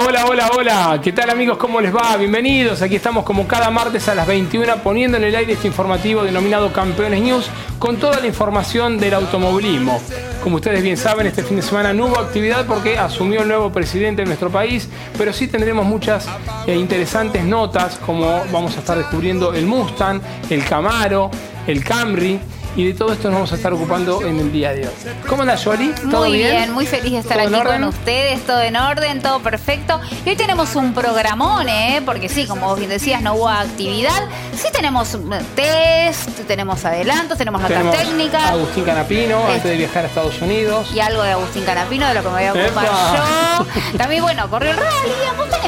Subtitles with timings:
[0.00, 1.00] Hola, hola, hola.
[1.02, 1.58] ¿Qué tal amigos?
[1.58, 2.16] ¿Cómo les va?
[2.16, 2.82] Bienvenidos.
[2.82, 6.72] Aquí estamos como cada martes a las 21 poniendo en el aire este informativo denominado
[6.72, 10.00] Campeones News con toda la información del automovilismo.
[10.40, 13.72] Como ustedes bien saben, este fin de semana no hubo actividad porque asumió el nuevo
[13.72, 16.28] presidente de nuestro país, pero sí tendremos muchas
[16.68, 21.28] eh, interesantes notas como vamos a estar descubriendo el Mustang, el Camaro,
[21.66, 22.38] el Camry
[22.76, 24.94] y de todo esto nos vamos a estar ocupando en el día de hoy.
[25.28, 25.92] ¿Cómo anda, Jolie?
[26.10, 26.72] ¿Todo muy bien?
[26.72, 30.00] muy feliz de estar aquí con ustedes, todo en orden, todo perfecto.
[30.24, 32.02] Y hoy tenemos un programón, ¿eh?
[32.04, 34.28] porque sí, como vos bien decías, no hubo actividad.
[34.54, 35.16] Sí tenemos
[35.54, 38.48] test, tenemos adelantos, tenemos nota técnica.
[38.50, 40.90] Agustín Canapino, antes de viajar a Estados Unidos.
[40.94, 43.98] Y algo de Agustín Canapino, de lo que me voy a ocupar yo.
[43.98, 45.12] También, bueno, corrió el rally,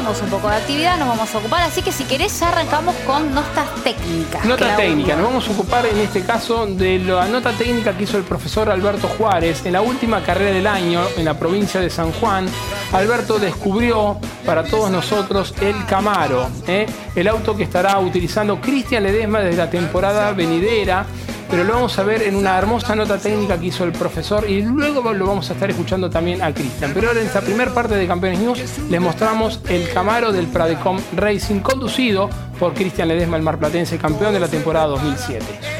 [0.01, 1.63] tenemos un poco de actividad, nos vamos a ocupar.
[1.63, 4.45] Así que si querés, ya arrancamos con notas técnicas.
[4.45, 8.19] Nota técnica, nos vamos a ocupar en este caso de la nota técnica que hizo
[8.19, 12.11] el profesor Alberto Juárez en la última carrera del año en la provincia de San
[12.13, 12.47] Juan.
[12.93, 16.87] Alberto descubrió para todos nosotros el Camaro, ¿eh?
[17.15, 21.07] el auto que estará utilizando Cristian Ledesma desde la temporada venidera
[21.51, 24.63] pero lo vamos a ver en una hermosa nota técnica que hizo el profesor y
[24.63, 26.93] luego lo vamos a estar escuchando también a Cristian.
[26.95, 31.01] Pero ahora en esta primera parte de Campeones News les mostramos el Camaro del Pradecom
[31.17, 35.80] Racing conducido por Cristian Ledesma, el marplatense campeón de la temporada 2007.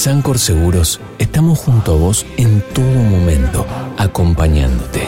[0.00, 3.66] Sancor Seguros estamos junto a vos en todo momento,
[3.98, 5.00] acompañándote.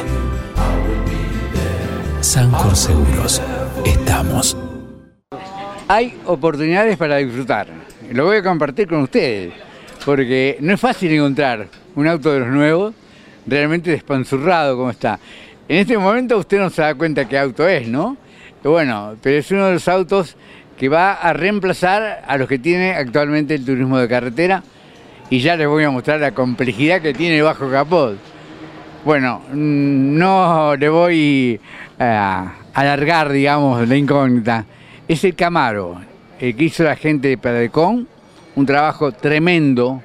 [2.21, 3.41] Sancor Seguros,
[3.87, 4.55] estamos.
[5.89, 7.69] Hay oportunidades para disfrutar.
[8.11, 9.55] Lo voy a compartir con ustedes,
[10.05, 12.93] porque no es fácil encontrar un auto de los nuevos
[13.47, 15.19] realmente despanzurrado como está.
[15.71, 18.19] En este momento usted no se da cuenta qué auto es, ¿no?
[18.63, 20.37] Bueno, pero es uno de los autos
[20.77, 24.63] que va a reemplazar a los que tiene actualmente el turismo de carretera
[25.33, 28.19] y ya les voy a mostrar la complejidad que tiene bajo capot.
[29.03, 31.59] Bueno, mm, no le voy
[31.99, 34.67] a alargar, digamos, la incógnita.
[35.09, 35.99] Es el Camaro,
[36.39, 38.07] el que hizo la gente de Pedrecón,
[38.57, 40.03] un trabajo tremendo,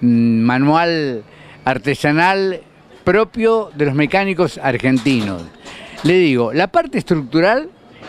[0.00, 1.24] mm, manual
[1.66, 2.62] artesanal
[3.04, 5.42] propio de los mecánicos argentinos.
[6.04, 7.68] Le digo, la parte estructural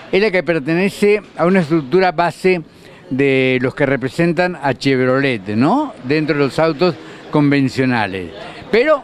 [0.10, 2.62] es la que pertenece a una estructura base
[3.12, 5.94] de los que representan a Chevrolet, ¿no?
[6.04, 6.96] Dentro de los autos
[7.30, 8.32] convencionales.
[8.72, 9.04] Pero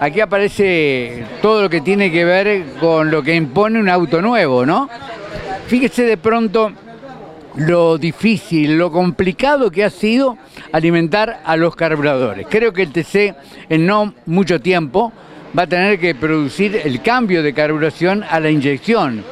[0.00, 4.64] aquí aparece todo lo que tiene que ver con lo que impone un auto nuevo,
[4.64, 4.88] ¿no?
[5.66, 6.72] Fíjese de pronto
[7.56, 10.38] lo difícil, lo complicado que ha sido
[10.70, 12.46] alimentar a los carburadores.
[12.48, 13.34] Creo que el TC
[13.68, 15.12] en no mucho tiempo
[15.58, 19.24] va a tener que producir el cambio de carburación a la inyección.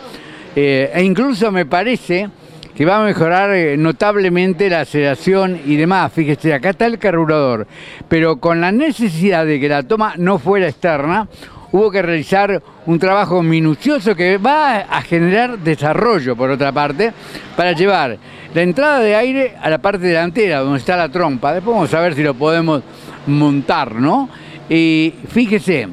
[0.57, 2.29] Eh, e incluso me parece
[2.77, 6.13] que va a mejorar eh, notablemente la aceleración y demás.
[6.13, 7.67] Fíjese, acá está el carburador,
[8.09, 11.27] pero con la necesidad de que la toma no fuera externa,
[11.73, 17.13] hubo que realizar un trabajo minucioso que va a generar desarrollo, por otra parte,
[17.57, 18.19] para llevar
[18.55, 21.55] la entrada de aire a la parte delantera, donde está la trompa.
[21.55, 22.83] Después vamos a ver si lo podemos
[23.27, 24.29] montar, ¿no?
[24.69, 25.89] Y fíjese,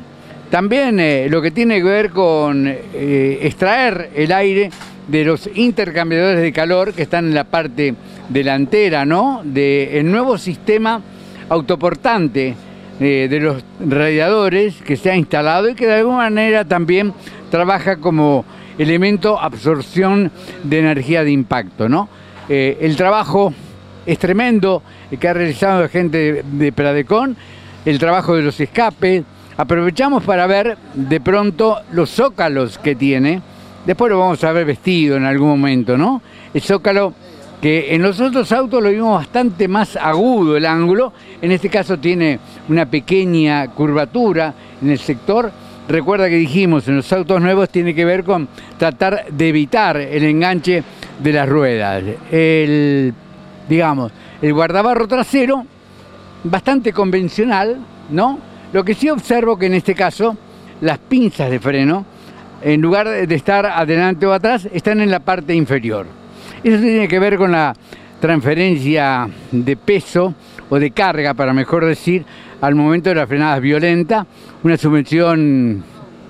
[0.50, 4.69] también eh, lo que tiene que ver con eh, extraer el aire
[5.07, 7.95] de los intercambiadores de calor que están en la parte
[8.29, 9.41] delantera, ¿no?
[9.44, 11.01] Del nuevo sistema
[11.50, 12.55] autoportante
[13.00, 17.13] eh, de los radiadores que se ha instalado y que de alguna manera también
[17.50, 18.45] trabaja como
[18.77, 20.31] elemento absorción
[20.63, 21.89] de energía de impacto.
[21.89, 22.07] ¿no?
[22.50, 23.53] Eh, el trabajo
[24.05, 24.83] es tremendo
[25.19, 27.35] que ha realizado la gente de, Pradecon,
[27.85, 29.23] el trabajo de los escapes.
[29.57, 33.41] Aprovechamos para ver de pronto los zócalos que tiene.
[33.85, 36.21] Después lo vamos a ver vestido en algún momento, ¿no?
[36.53, 37.13] El zócalo
[37.62, 41.97] que en los otros autos lo vimos bastante más agudo el ángulo, en este caso
[41.97, 42.38] tiene
[42.68, 45.50] una pequeña curvatura en el sector.
[45.88, 50.24] Recuerda que dijimos, en los autos nuevos tiene que ver con tratar de evitar el
[50.24, 50.83] enganche
[51.19, 52.03] de las ruedas.
[52.31, 53.13] El,
[53.69, 55.65] digamos, el guardabarro trasero,
[56.44, 57.77] bastante convencional,
[58.09, 58.39] ¿no?
[58.74, 60.36] Lo que sí observo que en este caso
[60.81, 62.06] las pinzas de freno,
[62.63, 66.06] en lugar de estar adelante o atrás, están en la parte inferior.
[66.63, 67.74] Eso tiene que ver con la
[68.19, 70.33] transferencia de peso
[70.69, 72.24] o de carga, para mejor decir,
[72.62, 74.25] al momento de las frenadas violentas,
[74.63, 75.83] una suspensión,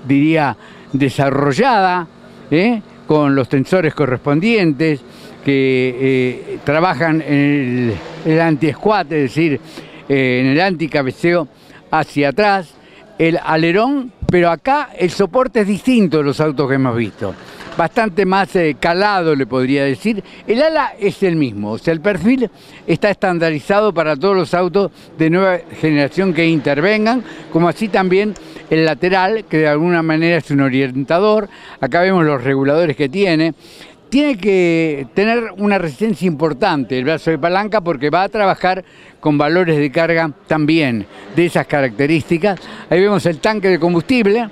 [0.06, 0.56] diría,
[0.92, 2.08] desarrollada,
[2.50, 2.82] ¿eh?
[3.06, 5.00] con los tensores correspondientes,
[5.44, 7.94] que eh, trabajan en
[8.24, 9.60] el, anti-squat, es decir,
[10.08, 11.46] eh, en el anti-cabeceo
[11.90, 12.74] hacia atrás,
[13.18, 17.32] el alerón, pero acá el soporte es distinto de los autos que hemos visto
[17.76, 20.24] bastante más eh, calado, le podría decir.
[20.44, 22.50] El ala es el mismo, o sea, el perfil
[22.84, 27.22] está estandarizado para todos los autos de nueva generación que intervengan,
[27.52, 28.34] como así también
[28.70, 31.48] el lateral, que de alguna manera es un orientador.
[31.80, 33.54] Acá vemos los reguladores que tiene.
[34.14, 38.84] Tiene que tener una resistencia importante el brazo de palanca porque va a trabajar
[39.18, 42.60] con valores de carga también de esas características.
[42.88, 44.48] Ahí vemos el tanque de combustible,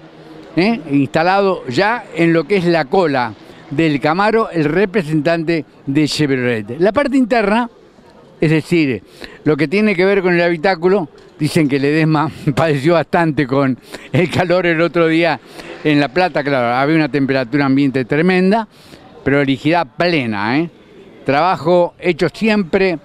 [0.56, 0.80] ¿eh?
[0.90, 3.34] instalado ya en lo que es la cola
[3.70, 6.80] del Camaro, el representante de Chevrolet.
[6.80, 7.70] La parte interna,
[8.40, 9.00] es decir,
[9.44, 11.08] lo que tiene que ver con el habitáculo,
[11.38, 13.78] dicen que Ledesma padeció bastante con
[14.10, 15.38] el calor el otro día
[15.84, 18.66] en La Plata, claro, había una temperatura ambiente tremenda,
[19.24, 20.70] rigidez plena, ¿eh?
[21.24, 22.98] Trabajo hecho siempre,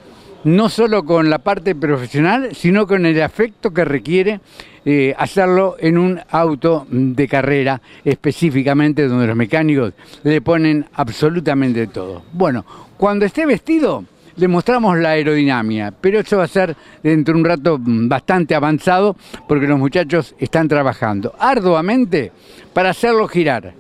[0.44, 4.40] no solo con la parte profesional, sino con el afecto que requiere
[4.86, 9.94] eh, hacerlo en un auto de carrera específicamente donde los mecánicos
[10.24, 12.24] le ponen absolutamente todo.
[12.32, 12.66] Bueno,
[12.98, 14.06] cuando esté vestido
[14.38, 19.16] le mostramos la aerodinámica, pero eso va a ser dentro de un rato bastante avanzado
[19.48, 22.32] porque los muchachos están trabajando arduamente
[22.74, 23.74] para hacerlo girar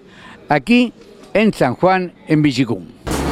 [0.50, 0.94] aquí
[1.34, 2.86] en San Juan, en Villicum.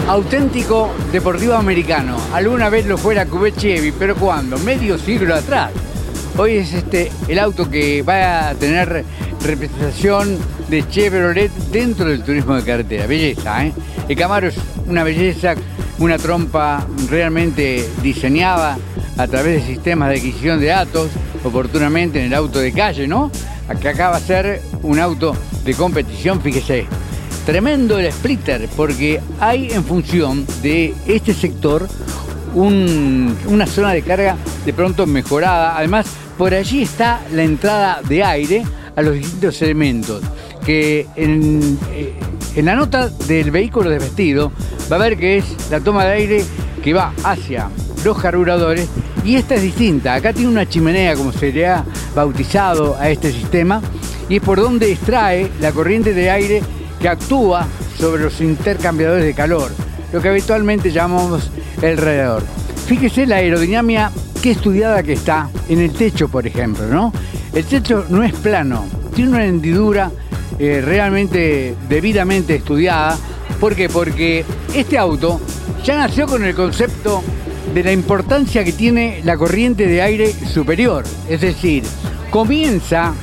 [0.07, 2.15] Auténtico deportivo americano.
[2.33, 4.57] Alguna vez lo fuera Cubet Chevy, pero ¿cuándo?
[4.59, 5.71] Medio siglo atrás.
[6.37, 9.03] Hoy es este el auto que va a tener
[9.41, 10.37] representación
[10.69, 13.07] de Chevrolet dentro del turismo de carretera.
[13.07, 13.73] Belleza, ¿eh?
[14.07, 14.55] El Camaro es
[14.87, 15.55] una belleza,
[15.99, 18.77] una trompa realmente diseñada
[19.17, 21.09] a través de sistemas de adquisición de datos,
[21.43, 23.31] oportunamente en el auto de calle, ¿no?
[23.67, 26.85] Acá acaba de ser un auto de competición, fíjese.
[27.45, 31.87] Tremendo el splitter, porque hay en función de este sector
[32.55, 34.35] una zona de carga
[34.65, 35.77] de pronto mejorada.
[35.77, 38.63] Además, por allí está la entrada de aire
[38.95, 40.23] a los distintos elementos,
[40.65, 42.13] que en, eh,
[42.63, 44.51] la nota del vehículo de vestido
[44.91, 46.45] va a ver que es la toma de aire
[46.83, 47.69] que va hacia
[48.03, 48.87] los carburadores
[49.23, 50.15] y esta es distinta.
[50.15, 51.83] Acá tiene una chimenea, como se le ha
[52.15, 53.81] bautizado a este sistema,
[54.29, 56.63] y es por donde extrae la corriente de aire
[57.05, 57.67] que actúa
[57.99, 59.69] sobre los intercambiadores de calor,
[60.11, 61.51] lo que habitualmente llamamos
[61.83, 62.41] el radiador.
[62.87, 67.13] Fíjese la aerodinámica qué estudiada que está en el techo, por ejemplo, ¿no?
[67.53, 70.09] El techo no es plano, tiene una hendidura
[70.57, 73.15] eh, realmente debidamente estudiada.
[73.59, 73.87] ¿Por qué?
[73.87, 74.43] Porque
[74.73, 75.39] este auto
[75.83, 77.21] ya nació con el concepto
[77.71, 81.03] de la importancia que tiene la corriente de aire superior.
[81.29, 81.83] Es decir,
[82.31, 83.13] comienza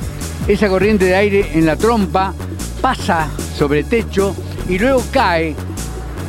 [0.47, 2.33] esa corriente de aire en la trompa,
[2.79, 4.35] pasa sobre techo
[4.67, 5.55] y luego cae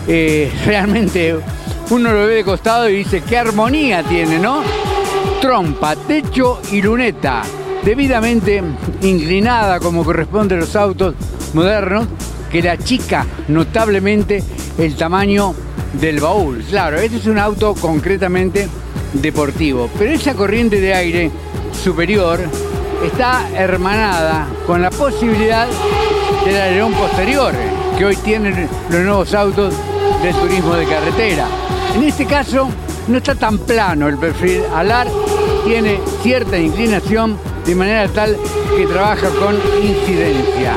[0.06, 1.36] eh, realmente
[1.90, 4.62] uno lo ve de costado y dice, qué armonía tiene, ¿no?
[5.40, 7.42] Trompa, techo y luneta,
[7.84, 8.62] debidamente
[9.02, 11.14] inclinada como corresponde a los autos
[11.52, 12.06] modernos,
[12.50, 14.42] que la chica notablemente
[14.78, 15.54] el tamaño
[16.00, 16.64] del baúl.
[16.68, 18.66] Claro, este es un auto concretamente
[19.12, 21.30] deportivo, pero esa corriente de aire
[21.82, 22.40] superior
[23.04, 25.68] está hermanada con la posibilidad
[26.44, 27.54] del alerón posterior
[27.96, 29.74] que hoy tienen los nuevos autos
[30.22, 31.46] del turismo de carretera.
[31.94, 32.68] En este caso
[33.08, 35.06] no está tan plano el perfil alar,
[35.64, 38.36] tiene cierta inclinación de manera tal
[38.76, 40.74] que trabaja con incidencia.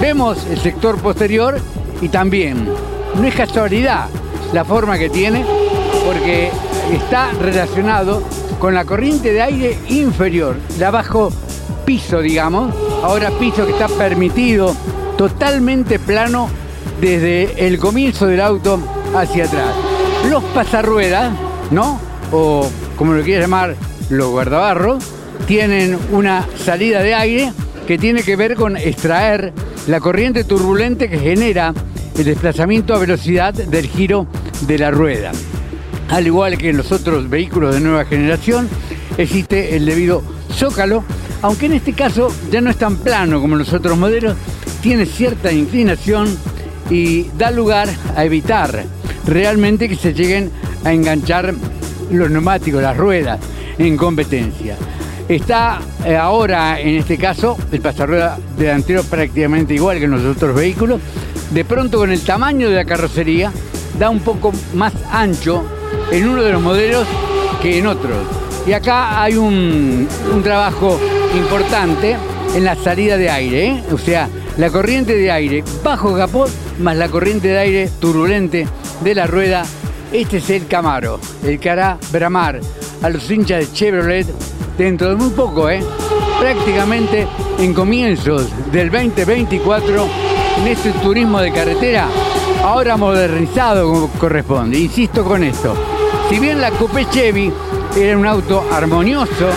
[0.00, 1.60] Vemos el sector posterior
[2.00, 2.68] y también,
[3.16, 4.08] no es casualidad
[4.52, 5.44] la forma que tiene,
[6.04, 6.50] porque
[6.92, 8.22] está relacionado
[8.60, 11.32] con la corriente de aire inferior, la bajo
[11.84, 14.74] piso, digamos, ahora piso que está permitido
[15.18, 16.48] totalmente plano
[17.00, 18.80] desde el comienzo del auto
[19.14, 19.74] hacia atrás.
[20.30, 21.32] Los pasarruedas,
[21.70, 22.00] ¿no?
[22.32, 23.74] O como lo quieras llamar,
[24.10, 25.04] los guardabarros,
[25.46, 27.52] tienen una salida de aire
[27.86, 29.52] que tiene que ver con extraer
[29.88, 31.74] la corriente turbulente que genera
[32.16, 34.26] el desplazamiento a velocidad del giro
[34.66, 35.32] de la rueda.
[36.10, 38.68] Al igual que en los otros vehículos de nueva generación,
[39.16, 40.22] existe el debido
[40.52, 41.04] zócalo
[41.42, 44.36] aunque en este caso ya no es tan plano como los otros modelos,
[44.80, 46.28] tiene cierta inclinación
[46.90, 48.84] y da lugar a evitar
[49.26, 50.50] realmente que se lleguen
[50.84, 51.54] a enganchar
[52.10, 53.38] los neumáticos, las ruedas
[53.76, 54.76] en competencia.
[55.28, 60.54] Está eh, ahora, en este caso, el pasarrueda delantero prácticamente igual que en los otros
[60.54, 61.00] vehículos.
[61.50, 63.52] De pronto, con el tamaño de la carrocería,
[63.98, 65.64] da un poco más ancho
[66.10, 67.06] en uno de los modelos
[67.60, 68.16] que en otros.
[68.66, 70.98] Y acá hay un, un trabajo
[71.36, 72.16] importante
[72.54, 73.82] en la salida de aire, ¿eh?
[73.92, 74.28] o sea,
[74.58, 76.50] la corriente de aire bajo capot
[76.80, 78.66] más la corriente de aire turbulente
[79.02, 79.64] de la rueda.
[80.12, 82.60] Este es el Camaro, el que hará bramar
[83.02, 84.26] a los hinchas de Chevrolet
[84.76, 85.82] dentro de muy poco, ¿eh?
[86.38, 87.26] prácticamente
[87.58, 90.08] en comienzos del 2024
[90.58, 92.08] en este turismo de carretera,
[92.62, 94.78] ahora modernizado como corresponde.
[94.78, 95.74] Insisto con esto,
[96.28, 97.52] si bien la Coupé Chevy
[97.96, 99.48] era un auto armonioso,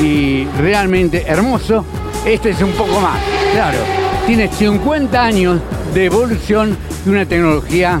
[0.00, 1.84] y realmente hermoso.
[2.24, 3.18] Este es un poco más,
[3.52, 4.01] claro.
[4.26, 5.60] Tiene 50 años
[5.92, 8.00] de evolución y una tecnología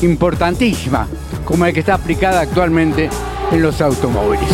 [0.00, 1.08] importantísima,
[1.44, 3.10] como la que está aplicada actualmente
[3.50, 4.48] en los automóviles.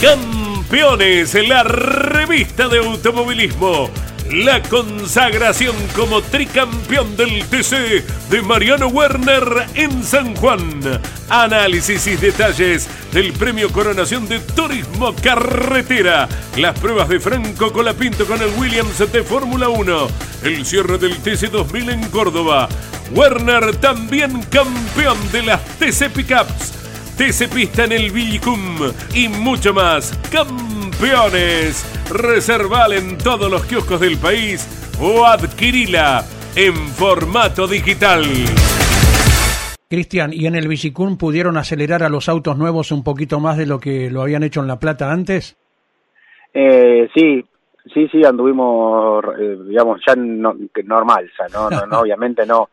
[0.00, 3.90] Campeones, en la revista de automovilismo
[4.32, 10.80] la consagración como tricampeón del TC de Mariano Werner en San Juan.
[11.28, 16.28] Análisis y detalles del premio Coronación de Turismo Carretera.
[16.56, 20.08] Las pruebas de Franco Colapinto con el Williams de Fórmula 1.
[20.44, 22.68] El cierre del TC 2000 en Córdoba.
[23.12, 26.74] Werner también campeón de las TC Pickups.
[27.16, 30.12] TC Pista en el Villicum y mucho más.
[30.30, 34.66] Campeones Reserval en todos los kioscos del país
[34.98, 36.24] o adquirila
[36.56, 38.22] en formato digital.
[39.90, 43.66] Cristian, ¿y en el Bicicún pudieron acelerar a los autos nuevos un poquito más de
[43.66, 45.58] lo que lo habían hecho en La Plata antes?
[46.54, 47.44] Eh, sí,
[47.92, 52.70] sí, sí, anduvimos, eh, digamos, ya normal, o no, no, no, obviamente no,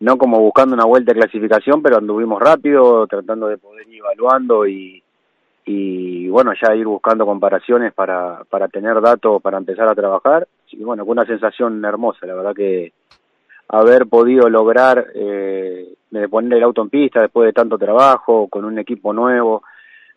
[0.00, 4.66] no como buscando una vuelta de clasificación, pero anduvimos rápido, tratando de poder ir evaluando
[4.66, 5.02] y,
[5.70, 10.48] y bueno, ya ir buscando comparaciones para, para tener datos para empezar a trabajar.
[10.70, 12.94] Y bueno, fue una sensación hermosa, la verdad que
[13.68, 15.94] haber podido lograr eh,
[16.30, 19.62] poner el auto en pista después de tanto trabajo, con un equipo nuevo,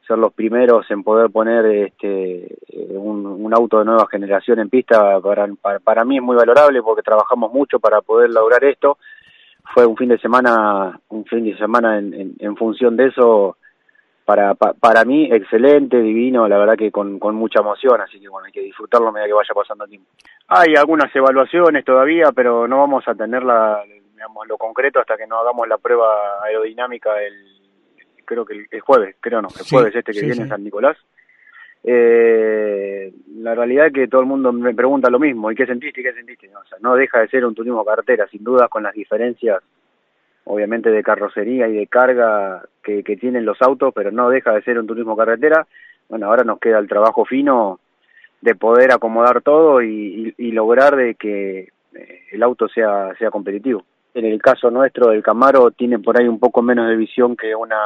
[0.07, 2.55] ser los primeros en poder poner este
[2.91, 5.49] un, un auto de nueva generación en pista, para,
[5.83, 8.99] para, mí es muy valorable porque trabajamos mucho para poder lograr esto.
[9.73, 13.57] Fue un fin de semana, un fin de semana en, en función de eso
[14.31, 18.45] para, para mí excelente, divino, la verdad que con, con mucha emoción, así que bueno,
[18.45, 20.09] hay que disfrutarlo a medida que vaya pasando el tiempo.
[20.47, 25.27] Hay algunas evaluaciones todavía, pero no vamos a tener la, digamos, lo concreto hasta que
[25.27, 27.33] no hagamos la prueba aerodinámica el,
[28.23, 30.95] creo que el, jueves, creo no, el jueves este que viene en San Nicolás.
[31.83, 35.99] Eh, la realidad es que todo el mundo me pregunta lo mismo, ¿y qué sentiste?
[35.99, 36.47] ¿Y qué sentiste?
[36.47, 39.61] No, o sea, no deja de ser un turismo carretera, sin dudas con las diferencias
[40.45, 44.79] obviamente de carrocería y de carga que, tienen los autos, pero no deja de ser
[44.79, 45.67] un turismo carretera.
[46.09, 47.79] Bueno, ahora nos queda el trabajo fino
[48.41, 53.83] de poder acomodar todo y, lograr de que eh, el auto sea, sea competitivo.
[54.13, 57.55] En el caso nuestro del Camaro tiene por ahí un poco menos de visión que
[57.55, 57.77] una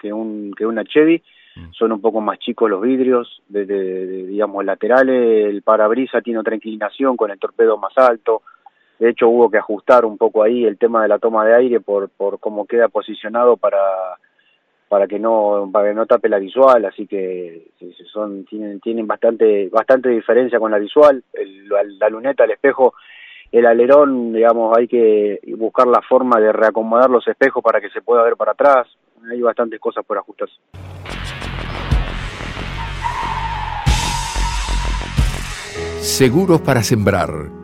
[0.00, 1.22] que un que una Chevy,
[1.54, 1.72] mm.
[1.72, 3.64] son un poco más chicos los vidrios, de,
[4.26, 8.42] digamos laterales, el parabrisa tiene otra inclinación con el torpedo más alto,
[8.98, 11.80] de hecho hubo que ajustar un poco ahí el tema de la toma de aire
[11.80, 13.78] por, por cómo queda posicionado para
[14.88, 17.72] para que no para que no tape la visual así que
[18.12, 21.24] son tienen tienen bastante bastante diferencia con la visual.
[21.98, 22.94] La, luneta el espejo
[23.50, 28.02] el alerón digamos hay que buscar la forma de reacomodar los espejos para que se
[28.02, 28.86] pueda ver para atrás.
[29.28, 30.54] Hay bastantes cosas por ajustarse.
[36.00, 37.63] Seguros para sembrar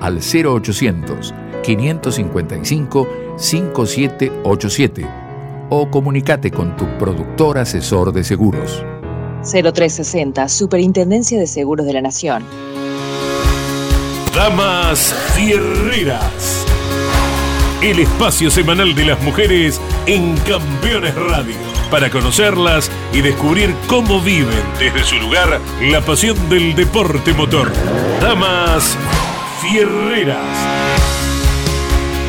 [0.00, 5.06] al 0800 555 5787
[5.70, 8.84] o comunícate con tu productor asesor de seguros.
[9.42, 12.44] 0360, Superintendencia de Seguros de la Nación.
[14.34, 16.66] Damas Fierreras.
[17.82, 21.54] El espacio semanal de las mujeres en Campeones Radio.
[21.90, 27.72] Para conocerlas y descubrir cómo viven desde su lugar la pasión del deporte motor.
[28.20, 28.96] Damas
[29.60, 30.38] Fierreras.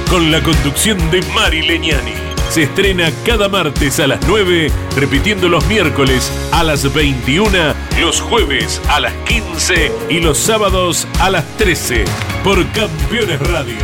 [0.09, 2.11] Con la conducción de Mari Leñani
[2.49, 8.81] se estrena cada martes a las 9, repitiendo los miércoles a las 21, los jueves
[8.89, 12.03] a las 15 y los sábados a las 13
[12.43, 13.77] por Campeones Radio.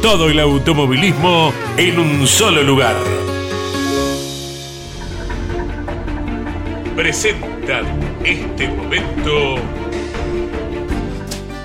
[0.00, 2.96] Todo el automovilismo en un solo lugar.
[6.96, 7.84] Presentan
[8.24, 9.75] este momento.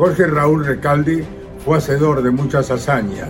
[0.00, 1.26] Jorge Raúl Recalde
[1.62, 3.28] fue hacedor de muchas hazañas.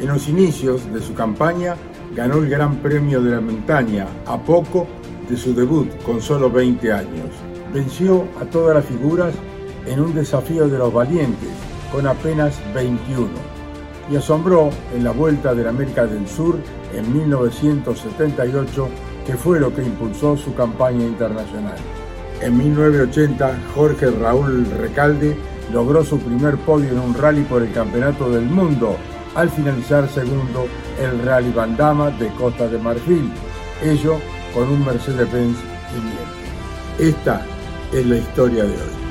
[0.00, 1.76] En los inicios de su campaña
[2.16, 4.86] ganó el Gran Premio de la Montaña a poco
[5.28, 7.28] de su debut con solo 20 años.
[7.74, 9.34] Venció a todas las figuras
[9.84, 11.50] en un desafío de los valientes
[11.92, 13.28] con apenas 21
[14.10, 16.56] y asombró en la Vuelta de la América del Sur
[16.94, 18.88] en 1978
[19.26, 21.76] que fue lo que impulsó su campaña internacional.
[22.40, 25.36] En 1980 Jorge Raúl Recalde
[25.72, 28.96] logró su primer podio en un rally por el Campeonato del Mundo
[29.34, 30.66] al finalizar segundo
[31.00, 33.30] el Rally Bandama de Costa de Marfil,
[33.82, 34.18] ello
[34.52, 35.56] con un Mercedes-Benz
[36.98, 37.16] 500.
[37.16, 37.46] Esta
[37.92, 39.08] es la historia de hoy.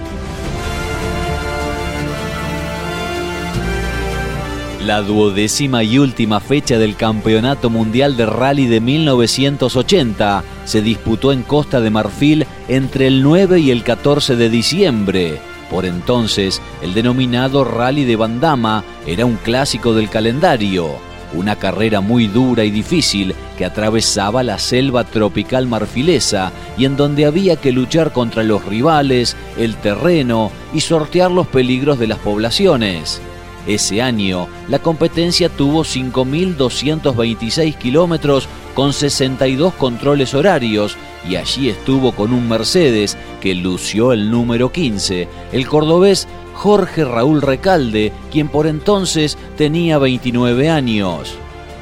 [4.86, 11.44] La duodécima y última fecha del Campeonato Mundial de Rally de 1980 se disputó en
[11.44, 15.47] Costa de Marfil entre el 9 y el 14 de diciembre.
[15.70, 20.96] Por entonces, el denominado Rally de Bandama era un clásico del calendario,
[21.34, 27.26] una carrera muy dura y difícil que atravesaba la selva tropical marfilesa y en donde
[27.26, 33.22] había que luchar contra los rivales, el terreno y sortear los peligros de las poblaciones.
[33.68, 40.96] Ese año, la competencia tuvo 5.226 kilómetros con 62 controles horarios
[41.30, 47.42] y allí estuvo con un Mercedes que lució el número 15, el cordobés Jorge Raúl
[47.42, 51.36] Recalde, quien por entonces tenía 29 años.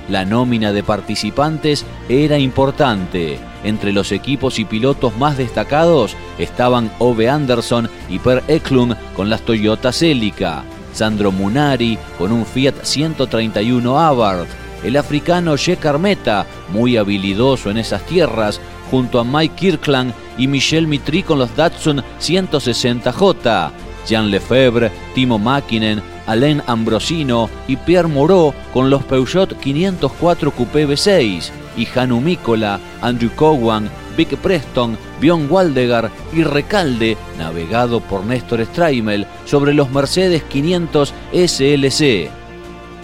[0.10, 3.40] La nómina de participantes era importante.
[3.64, 9.42] Entre los equipos y pilotos más destacados estaban Ove Anderson y Per Eklund con las
[9.42, 10.64] Toyota Celica,
[10.96, 14.48] Sandro Munari con un Fiat 131 Abarth,
[14.82, 20.88] el africano Che Carmeta, muy habilidoso en esas tierras, junto a Mike Kirkland y Michel
[20.88, 23.72] Mitri con los Datsun 160J,
[24.08, 31.52] Jean Lefebvre, Timo Mäkinen, Alain Ambrosino y Pierre Moreau con los Peugeot 504 Coupé V6,
[31.78, 39.28] y Hanu Mikola, Andrew Cowan, Vic Preston, Bjorn Waldegar y Recalde, navegado por Néstor Straimel,
[39.46, 42.45] sobre los Mercedes 500 SLC.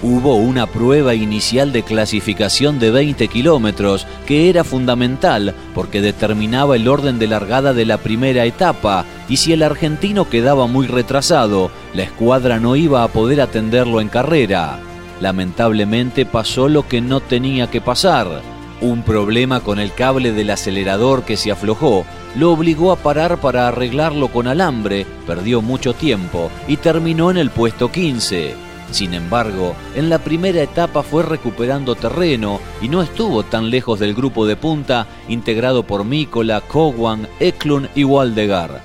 [0.04, 6.88] Hubo una prueba inicial de clasificación de 20 kilómetros que era fundamental porque determinaba el
[6.88, 12.02] orden de largada de la primera etapa y si el argentino quedaba muy retrasado, la
[12.02, 14.80] escuadra no iba a poder atenderlo en carrera.
[15.20, 18.42] Lamentablemente pasó lo que no tenía que pasar.
[18.82, 23.68] Un problema con el cable del acelerador que se aflojó lo obligó a parar para
[23.68, 28.71] arreglarlo con alambre, perdió mucho tiempo y terminó en el puesto 15.
[28.92, 34.14] Sin embargo, en la primera etapa fue recuperando terreno y no estuvo tan lejos del
[34.14, 38.82] grupo de punta integrado por Mícola, Cowan, Eklund y Waldegar.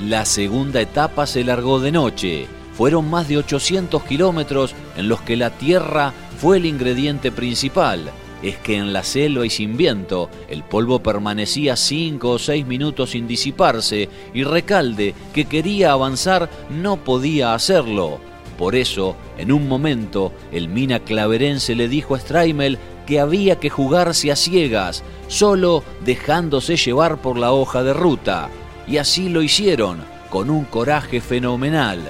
[0.00, 2.46] La segunda etapa se largó de noche.
[2.72, 8.10] Fueron más de 800 kilómetros en los que la tierra fue el ingrediente principal.
[8.42, 13.10] Es que en la selva y sin viento el polvo permanecía 5 o 6 minutos
[13.10, 20.32] sin disiparse y Recalde, que quería avanzar, no podía hacerlo por eso, en un momento,
[20.52, 26.76] el mina claverense le dijo a Straimel que había que jugarse a ciegas, solo dejándose
[26.76, 28.48] llevar por la hoja de ruta.
[28.86, 32.00] Y así lo hicieron, con un coraje fenomenal.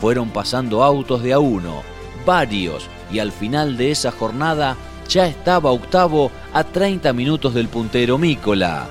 [0.00, 1.82] Fueron pasando autos de a uno,
[2.26, 4.76] varios, y al final de esa jornada
[5.08, 8.88] ya estaba octavo a 30 minutos del puntero Mícola.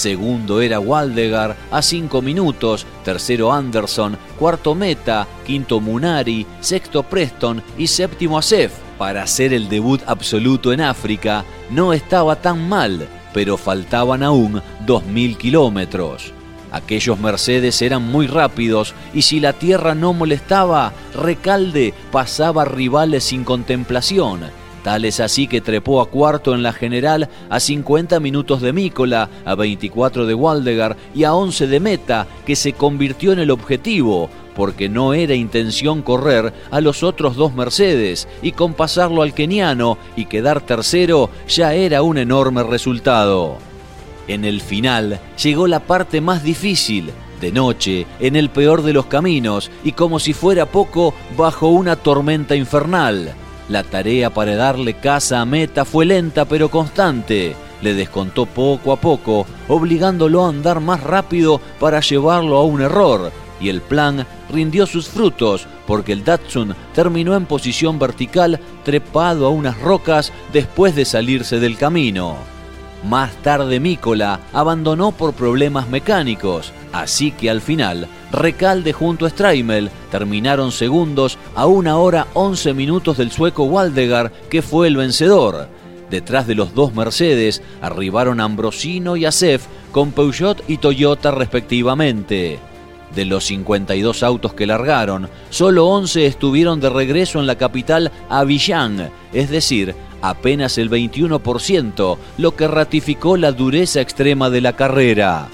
[0.00, 7.86] Segundo era Waldegar a 5 minutos, tercero Anderson, cuarto Meta, quinto Munari, sexto Preston y
[7.86, 8.72] séptimo Asef.
[8.96, 15.36] Para hacer el debut absoluto en África no estaba tan mal, pero faltaban aún 2.000
[15.36, 16.32] kilómetros.
[16.72, 23.44] Aquellos Mercedes eran muy rápidos y si la tierra no molestaba, Recalde pasaba rivales sin
[23.44, 28.72] contemplación Tal es así que trepó a cuarto en la general a 50 minutos de
[28.72, 33.50] Mícola, a 24 de Waldegar y a 11 de Meta, que se convirtió en el
[33.50, 39.34] objetivo, porque no era intención correr a los otros dos Mercedes y con pasarlo al
[39.34, 43.58] keniano y quedar tercero ya era un enorme resultado.
[44.28, 49.06] En el final llegó la parte más difícil, de noche, en el peor de los
[49.06, 53.34] caminos y como si fuera poco, bajo una tormenta infernal.
[53.70, 57.54] La tarea para darle casa a Meta fue lenta pero constante.
[57.82, 63.30] Le descontó poco a poco, obligándolo a andar más rápido para llevarlo a un error.
[63.60, 69.50] Y el plan rindió sus frutos, porque el Datsun terminó en posición vertical trepado a
[69.50, 72.59] unas rocas después de salirse del camino.
[73.04, 79.90] Más tarde Mícola abandonó por problemas mecánicos, así que al final Recalde junto a Straimel
[80.10, 85.68] terminaron segundos a una hora 11 minutos del sueco Waldegar, que fue el vencedor.
[86.10, 92.58] Detrás de los dos Mercedes arribaron Ambrosino y Acef con Peugeot y Toyota respectivamente.
[93.14, 99.10] De los 52 autos que largaron, solo 11 estuvieron de regreso en la capital Abidjan,
[99.32, 105.48] es decir, apenas el 21%, lo que ratificó la dureza extrema de la carrera.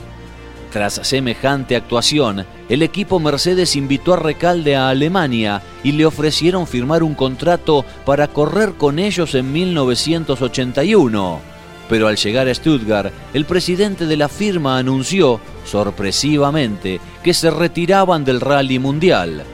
[0.73, 7.03] Tras semejante actuación, el equipo Mercedes invitó a Recalde a Alemania y le ofrecieron firmar
[7.03, 11.41] un contrato para correr con ellos en 1981.
[11.89, 18.25] Pero al llegar a Stuttgart, el presidente de la firma anunció, sorpresivamente, que se retiraban
[18.25, 19.45] del rally mundial.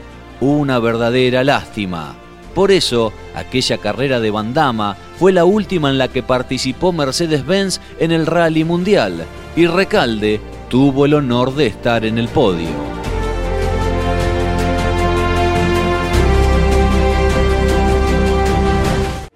[0.41, 2.17] Una verdadera lástima.
[2.53, 8.11] Por eso, aquella carrera de Bandama fue la última en la que participó Mercedes-Benz en
[8.11, 10.39] el Rally Mundial y Recalde
[10.69, 12.93] tuvo el honor de estar en el podio.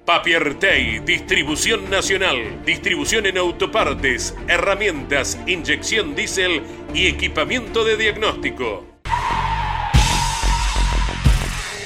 [0.05, 8.96] Papiertei, distribución nacional, distribución en autopartes, herramientas, inyección diésel y equipamiento de diagnóstico.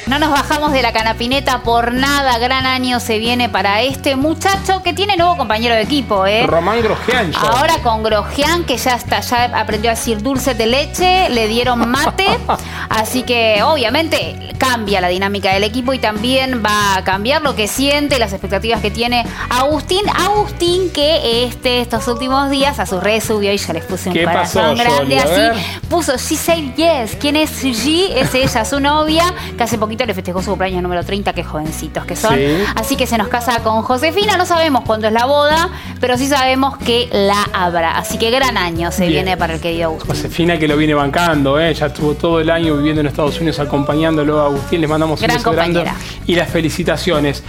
[0.07, 2.37] No nos bajamos de la canapineta por nada.
[2.39, 6.45] Gran año se viene para este muchacho que tiene nuevo compañero de equipo, ¿eh?
[6.47, 7.31] Román Grojian.
[7.35, 11.87] Ahora con Grojian, que ya está, ya aprendió a decir dulce de leche, le dieron
[11.89, 12.25] mate.
[12.89, 17.67] así que obviamente cambia la dinámica del equipo y también va a cambiar lo que
[17.67, 20.01] siente, las expectativas que tiene Agustín.
[20.09, 24.23] Agustín, que este, estos últimos días a sus redes subió y ya les puse un
[24.23, 25.79] corazón grande así.
[25.89, 27.17] Puso She Said Yes.
[27.19, 28.13] ¿Quién es G?
[28.15, 32.05] Es ella, su novia, que hace poquito le festejó su cumpleaños número 30, qué jovencitos
[32.05, 32.37] que son.
[32.75, 36.27] Así que se nos casa con Josefina, no sabemos cuándo es la boda, pero sí
[36.27, 37.97] sabemos que la habrá.
[37.97, 40.09] Así que gran año se viene para el querido Agustín.
[40.09, 41.73] Josefina que lo viene bancando, ¿eh?
[41.73, 45.27] ya estuvo todo el año viviendo en Estados Unidos acompañándolo a Agustín, les mandamos un
[45.27, 45.85] beso grande
[46.25, 47.43] y las felicitaciones.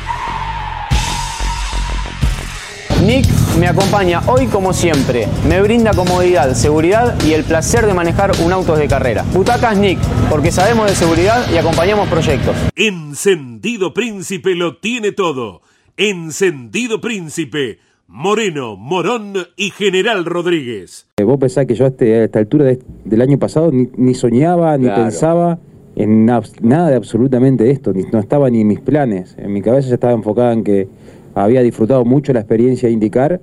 [3.07, 3.27] Nick
[3.59, 5.27] me acompaña hoy como siempre.
[5.49, 9.25] Me brinda comodidad, seguridad y el placer de manejar un auto de carrera.
[9.35, 9.99] Butacas Nick,
[10.31, 12.55] porque sabemos de seguridad y acompañamos proyectos.
[12.77, 15.63] Encendido Príncipe lo tiene todo.
[15.97, 17.81] Encendido Príncipe.
[18.07, 21.09] Moreno, Morón y General Rodríguez.
[21.17, 24.89] Eh, vos pensás que yo a, este, esta altura del año pasado ni, soñaba, ni
[24.89, 25.59] pensaba
[25.97, 29.35] en nada de absolutamente esto, no estaba ni en mis planes.
[29.39, 30.89] En mi cabeza ya estaba enfocada en que
[31.35, 33.41] había disfrutado mucho la experiencia de indicar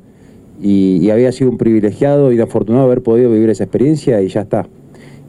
[0.62, 4.68] y, había sido un privilegiado y afortunado haber podido vivir esa experiencia y ya está.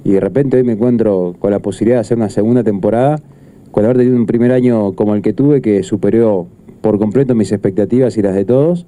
[0.04, 3.20] Y de repente hoy me encuentro con la posibilidad de hacer una segunda temporada,
[3.70, 6.46] con haber tenido un primer año como el que tuve, que superó
[6.80, 8.86] por completo mis expectativas y las de todos,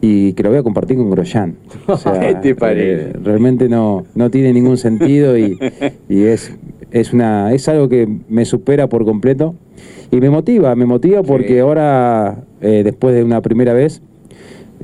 [0.00, 1.56] y que lo voy a compartir con Grosjean.
[2.20, 3.10] ¿Qué te parece?
[3.10, 5.58] Eh, realmente no, no tiene ningún sentido y,
[6.08, 6.52] es,
[6.92, 9.54] es, una, es algo que me supera por completo
[10.10, 14.02] y me motiva, me motiva porque ahora, eh, después de una primera vez,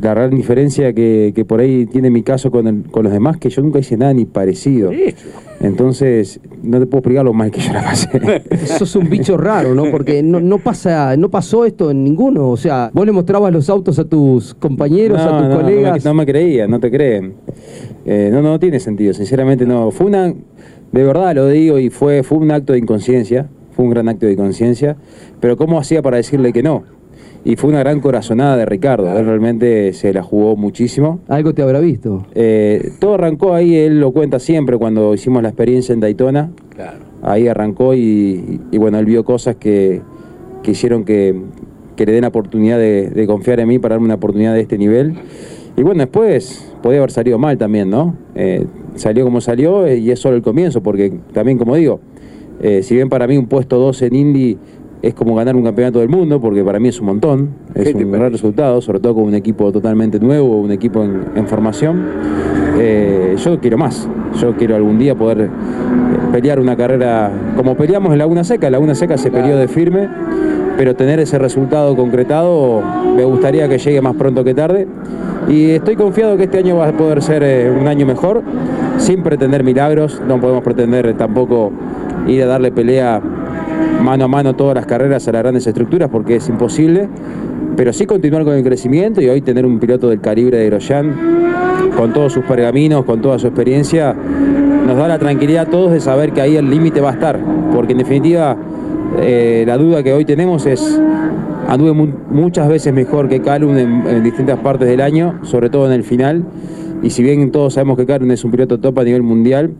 [0.01, 3.51] la gran diferencia que, que por ahí tiene mi caso con, con, los demás, que
[3.51, 4.91] yo nunca hice nada ni parecido.
[5.61, 8.09] Entonces, no te puedo explicar lo mal que yo la pasé.
[8.51, 9.91] Eso es un bicho raro, ¿no?
[9.91, 12.49] Porque no, no, pasa, no pasó esto en ninguno.
[12.49, 16.05] O sea, vos le mostrabas los autos a tus compañeros, a tus colegas.
[16.05, 17.35] No me, creía, no te creen.
[18.07, 19.91] Eh, no, no tiene sentido, sinceramente no.
[19.91, 20.33] Fue una,
[20.93, 24.27] de verdad lo digo, y fue, fue un acto de inconsciencia, fue un gran acto
[24.27, 24.97] de conciencia,
[25.41, 26.85] pero ¿cómo hacía para decirle que no?
[27.45, 29.17] y fue una gran corazonada de Ricardo.
[29.19, 31.21] Él realmente se la jugó muchísimo.
[31.29, 32.27] ¿Algo te habrá visto?
[32.35, 36.51] Eh, todo arrancó ahí, él lo cuenta siempre cuando hicimos la experiencia en Daytona.
[36.75, 36.99] Claro.
[37.23, 40.03] Ahí arrancó y, bueno, él vio cosas que,
[40.63, 41.41] que hicieron que,
[41.97, 44.79] que, le den la oportunidad de, confiar en mí para darme una oportunidad de este
[44.79, 45.15] nivel.
[45.77, 48.17] Y bueno, después podía haber salido mal también, ¿no?
[48.35, 48.67] Eh,
[48.99, 52.01] salió como salió eh, y es solo el comienzo, porque también, como digo,
[52.83, 54.59] si bien para mí un puesto 12 en Indy
[55.03, 58.11] es como ganar un campeonato del mundo, porque para mí es un montón, es un
[58.11, 62.05] gran resultado, sobre todo con un equipo totalmente nuevo, un equipo en, formación.
[62.79, 64.09] Eh, yo quiero más,
[64.41, 65.49] yo quiero algún día poder eh,
[66.33, 70.09] pelear una carrera como peleamos en Laguna Seca, Laguna Seca se peleó de firme,
[70.77, 72.83] pero tener ese resultado concretado
[73.17, 74.87] me gustaría que llegue más pronto que tarde.
[75.49, 78.43] Y estoy confiado que este año va a poder ser eh, un año mejor,
[78.99, 81.73] sin pretender milagros, no podemos pretender tampoco
[82.27, 83.21] ir a darle pelea
[84.03, 87.09] mano a mano todas las carreras a las grandes estructuras porque es imposible,
[87.77, 91.15] pero sí continuar con el crecimiento y hoy tener un piloto del calibre de Grosjean
[91.97, 94.15] con todos sus pergaminos, con toda su experiencia,
[94.87, 97.39] nos da la tranquilidad a todos de saber que ahí el límite va a estar,
[97.75, 98.57] porque en definitiva
[99.21, 101.01] eh, la duda que hoy tenemos es,
[101.67, 101.93] anduve
[102.31, 106.45] muchas veces mejor que Calum en, distintas partes del año, sobre todo en el final,
[107.03, 109.73] y si bien todos sabemos que Calum es un piloto top a nivel mundial,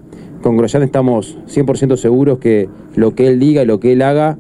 [0.43, 4.39] con Grosjean estamos 100% seguros que lo que él diga y lo que él haga,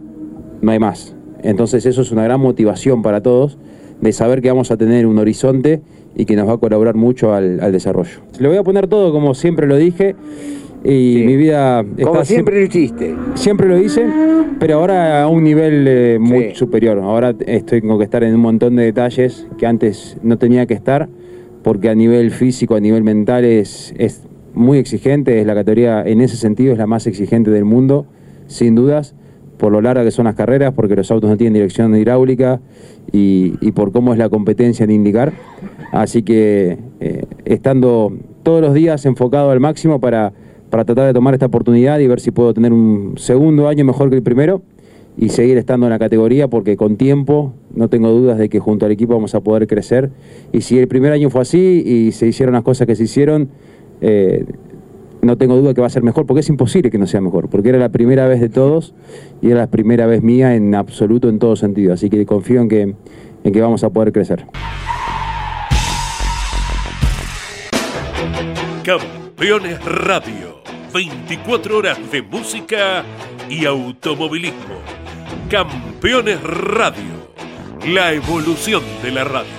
[0.60, 1.16] no hay más.
[1.42, 3.58] Entonces eso es una gran motivación para todos
[4.00, 5.82] de saber que vamos a tener un horizonte
[6.16, 8.20] y que nos va a colaborar mucho al, desarrollo.
[8.38, 10.14] Le voy a poner todo como siempre lo dije
[10.84, 11.84] y mi vida...
[12.02, 13.14] Como siempre lo hiciste.
[13.34, 14.06] Siempre lo hice,
[14.60, 16.98] pero ahora a un nivel eh, muy superior.
[16.98, 20.74] Ahora estoy con que estar en un montón de detalles que antes no tenía que
[20.74, 21.08] estar,
[21.62, 24.22] porque a nivel físico, a nivel mental es, es
[24.54, 28.06] muy exigente, es la categoría en ese sentido es la más exigente del mundo,
[28.46, 29.14] sin dudas,
[29.58, 32.60] por lo larga que son las carreras, porque los autos no tienen dirección hidráulica
[33.12, 35.32] y, por cómo es la competencia en indicar.
[35.92, 40.32] Así que eh, estando todos los días enfocado al máximo para,
[40.70, 44.10] para tratar de tomar esta oportunidad y ver si puedo tener un segundo año mejor
[44.10, 44.62] que el primero
[45.16, 48.86] y seguir estando en la categoría porque con tiempo no tengo dudas de que junto
[48.86, 50.10] al equipo vamos a poder crecer
[50.52, 53.48] y si el primer año fue así y se hicieron las cosas que se hicieron
[54.00, 54.44] eh,
[55.22, 57.48] no tengo duda que va a ser mejor, porque es imposible que no sea mejor,
[57.48, 58.94] porque era la primera vez de todos
[59.42, 62.68] y era la primera vez mía en absoluto en todo sentido, así que confío en
[62.68, 62.94] que,
[63.44, 64.46] en que vamos a poder crecer.
[68.84, 70.62] Campeones Radio,
[70.94, 73.04] 24 horas de música
[73.50, 74.76] y automovilismo.
[75.50, 77.17] Campeones Radio,
[77.86, 79.50] la evolución de la radio.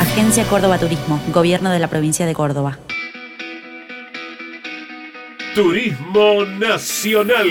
[0.00, 2.78] Agencia Córdoba Turismo, Gobierno de la Provincia de Córdoba.
[5.54, 7.46] Turismo Nacional.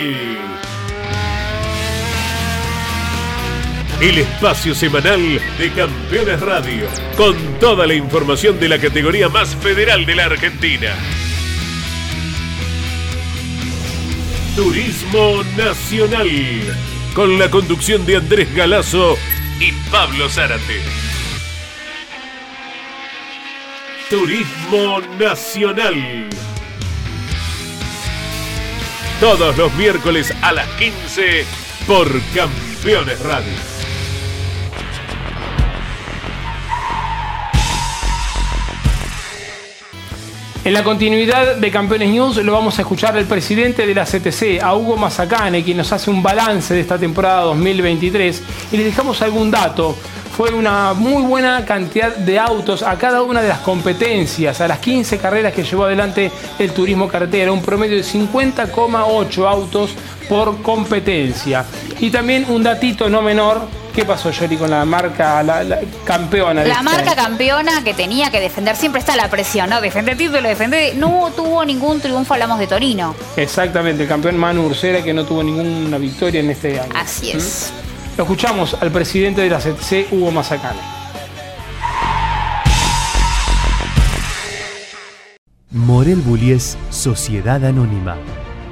[4.01, 10.05] El espacio semanal de Campeones Radio, con toda la información de la categoría más federal
[10.05, 10.89] de la Argentina.
[14.53, 16.29] Turismo Nacional,
[17.13, 19.17] con la conducción de Andrés Galazo
[19.61, 20.81] y Pablo Zárate.
[24.09, 26.27] Turismo Nacional.
[29.21, 31.45] Todos los miércoles a las 15
[31.87, 33.84] por Campeones Radio.
[40.65, 44.63] En la continuidad de Campeones News lo vamos a escuchar al presidente de la CTC,
[44.63, 49.21] a Hugo Mazacane, quien nos hace un balance de esta temporada 2023 y le dejamos
[49.21, 49.95] algún dato.
[50.35, 54.79] Fue una muy buena cantidad de autos a cada una de las competencias, a las
[54.79, 59.91] 15 carreras que llevó adelante el turismo carretera, un promedio de 50,8 autos
[60.27, 61.65] por competencia.
[61.99, 66.65] Y también un datito no menor ¿Qué pasó, Yori, con la marca la, campeona?
[66.65, 69.79] la marca campeona que tenía que defender, siempre está la presión, ¿no?
[69.79, 70.97] Defender título, defender.
[70.97, 73.15] No tuvo ningún triunfo, hablamos de Torino.
[73.37, 76.91] Exactamente, el campeón Manu Ursera que no tuvo ninguna victoria en este año.
[76.93, 77.71] Así es.
[77.71, 78.17] ¿Mm?
[78.17, 80.79] Lo escuchamos al presidente de la CTC, Hugo Mazacane.
[85.71, 88.17] Morel Bullies Sociedad Anónima,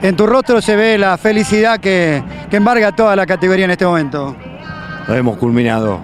[0.00, 3.84] En tu rostro se ve la felicidad que, que embarga toda la categoría en este
[3.84, 4.36] momento.
[5.08, 6.00] Lo hemos culminado.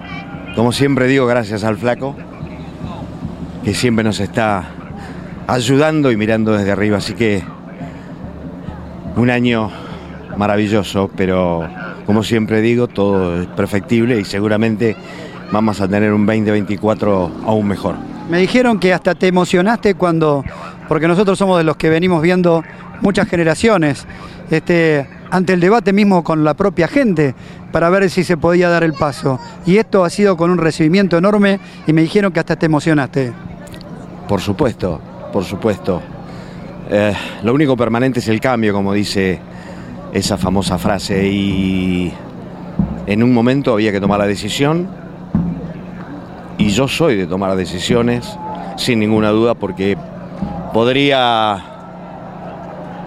[0.55, 2.15] Como siempre digo, gracias al flaco,
[3.63, 4.65] que siempre nos está
[5.47, 6.97] ayudando y mirando desde arriba.
[6.97, 7.43] Así que
[9.15, 9.71] un año
[10.37, 11.67] maravilloso, pero
[12.05, 14.95] como siempre digo, todo es perfectible y seguramente
[15.51, 17.95] vamos a tener un 2024 aún mejor.
[18.29, 20.43] Me dijeron que hasta te emocionaste cuando,
[20.87, 22.63] porque nosotros somos de los que venimos viendo
[23.01, 24.05] muchas generaciones,
[24.49, 27.35] este, ante el debate mismo con la propia gente
[27.71, 29.39] para ver si se podía dar el paso.
[29.65, 33.33] Y esto ha sido con un recibimiento enorme y me dijeron que hasta te emocionaste.
[34.27, 35.01] Por supuesto,
[35.33, 36.01] por supuesto.
[36.89, 39.39] Eh, lo único permanente es el cambio, como dice
[40.13, 41.27] esa famosa frase.
[41.27, 42.13] Y
[43.07, 44.87] en un momento había que tomar la decisión.
[46.57, 48.37] Y yo soy de tomar decisiones,
[48.77, 49.97] sin ninguna duda, porque
[50.71, 51.74] podría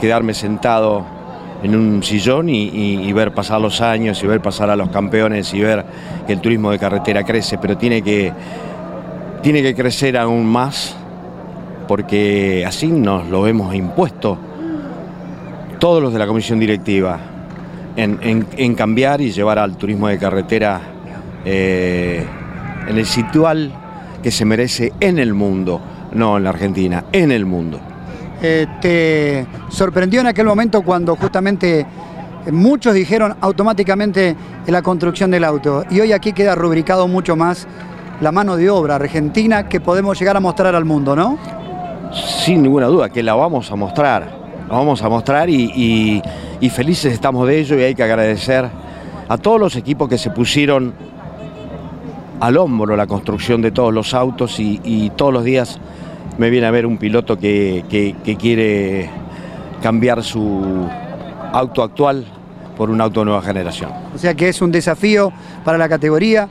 [0.00, 1.04] quedarme sentado
[1.62, 5.60] en un sillón y, ver pasar los años y ver pasar a los campeones y
[5.60, 5.84] ver
[6.26, 8.32] que el turismo de carretera crece, pero tiene que,
[9.42, 10.96] tiene que crecer aún más
[11.88, 14.38] porque así nos lo hemos impuesto
[15.78, 17.18] todos los de la comisión directiva
[17.96, 20.80] en, cambiar y llevar al turismo de carretera
[21.44, 22.24] eh,
[22.86, 23.72] en el situal
[24.22, 25.80] que se merece en el mundo,
[26.12, 27.80] no en la Argentina, en el mundo.
[28.40, 31.84] Eh, ¿Te sorprendió en aquel momento cuando justamente
[32.52, 35.84] muchos dijeron automáticamente en la construcción del auto?
[35.90, 37.66] Y hoy aquí queda rubricado mucho más
[38.20, 41.36] la mano de obra argentina que podemos llegar a mostrar al mundo, ¿no?
[42.12, 44.38] Sin ninguna duda, que la vamos a mostrar.
[44.68, 46.22] La vamos a mostrar y,
[46.70, 48.68] felices estamos de ello y hay que agradecer
[49.28, 50.94] a todos los equipos que se pusieron
[52.40, 55.80] al hombro la construcción de todos los autos y todos los días
[56.38, 57.84] me viene a ver un piloto que,
[58.38, 59.10] quiere
[59.82, 60.88] cambiar su
[61.52, 62.24] auto actual
[62.76, 63.90] por un auto de nueva generación.
[64.14, 65.32] O sea que es un desafío
[65.64, 66.48] para la categoría,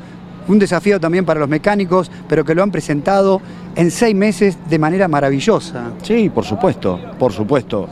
[0.49, 3.41] un desafío también para los mecánicos, pero que lo han presentado
[3.75, 5.91] en seis meses de manera maravillosa.
[6.03, 7.87] Sí, por supuesto, por supuesto.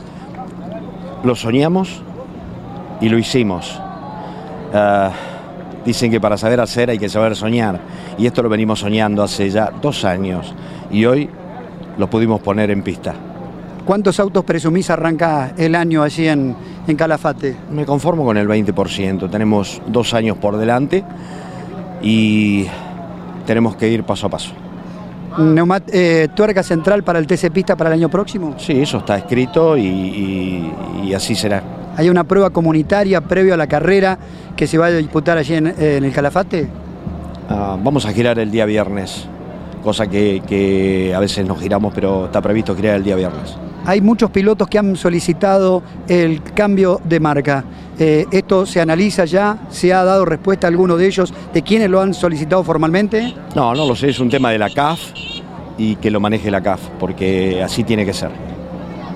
[1.24, 2.02] Lo soñamos
[3.00, 3.80] y lo hicimos.
[4.74, 5.12] Ah,
[5.84, 7.80] dicen que para saber hacer hay que saber soñar.
[8.18, 10.54] Y esto lo venimos soñando hace ya dos años.
[10.90, 11.30] Y hoy
[11.98, 13.14] lo pudimos poner en pista.
[13.84, 16.56] ¿Cuántos autos presumís arranca el año allí en,
[16.96, 17.56] Calafate?
[17.70, 19.30] Me conformo con el 20%.
[19.30, 21.04] Tenemos dos años por delante
[22.02, 22.66] y
[23.46, 24.52] tenemos que ir paso a paso.
[25.92, 28.56] Eh, ¿Tuerca central para el TC Pista para el año próximo?
[28.58, 30.72] Sí, eso está escrito y,
[31.14, 31.62] así será.
[31.96, 34.18] ¿Hay una prueba comunitaria previo a la carrera
[34.56, 36.68] que se va a disputar allí en, el Calafate?
[37.48, 39.28] Ah, vamos a girar el día viernes
[39.86, 43.56] cosa que, a veces nos giramos, pero está previsto girar el día viernes.
[43.84, 47.64] Hay muchos pilotos que han solicitado el cambio de marca.
[47.96, 49.58] Eh, ¿Esto se analiza ya?
[49.70, 51.32] ¿Se ha dado respuesta a alguno de ellos?
[51.54, 53.32] ¿De quiénes lo han solicitado formalmente?
[53.54, 55.00] No, no lo sé, es un tema de la CAF
[55.78, 58.32] y que lo maneje la CAF, porque así tiene que ser.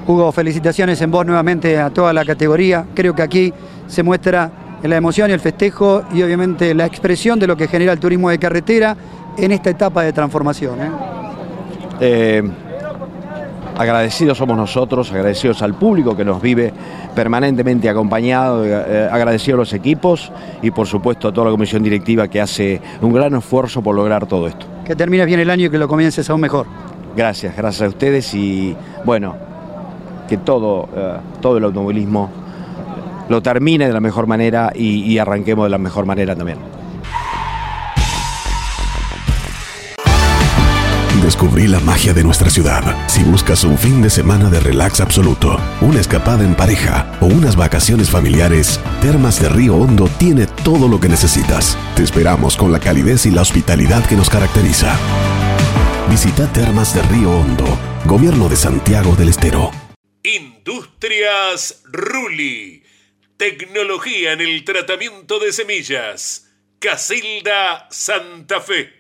[0.07, 2.87] Hugo, felicitaciones en vos nuevamente a toda la categoría.
[2.95, 3.53] Creo que aquí
[3.89, 4.53] se muestra
[4.85, 8.31] la emoción y el festejo y obviamente la expresión de lo que genera el turismo
[8.31, 8.97] de carretera
[9.41, 10.81] en esta etapa de transformación.
[10.81, 10.91] ¿eh?
[12.01, 12.43] Eh,
[13.77, 16.73] agradecidos somos nosotros, agradecidos al público que nos vive
[17.15, 20.31] permanentemente acompañado, eh, agradecidos a los equipos
[20.63, 24.27] y por supuesto a toda la comisión directiva que hace un gran esfuerzo por lograr
[24.27, 24.67] todo esto.
[24.85, 26.67] Que termines bien el año y que lo comiences aún mejor.
[27.17, 29.35] Gracias, gracias a ustedes y bueno,
[30.29, 32.31] que todo, eh, todo el automovilismo
[33.29, 36.70] lo termine de la mejor manera y, y arranquemos de la mejor manera también.
[41.41, 43.09] Descubrí la magia de nuestra ciudad.
[43.09, 47.57] Si buscas un fin de semana de relax absoluto, una escapada en pareja o unas
[47.57, 51.79] vacaciones familiares, Termas de Río Hondo tiene todo lo que necesitas.
[51.97, 54.95] Te esperamos con la calidez y la hospitalidad que nos caracteriza.
[56.11, 57.65] Visita Termas de Río Hondo,
[58.05, 59.71] Gobierno de Santiago del Estero.
[60.23, 62.83] Industrias Ruli.
[63.39, 66.51] Tecnología en el tratamiento de semillas.
[66.79, 69.00] Casilda Santa Fe.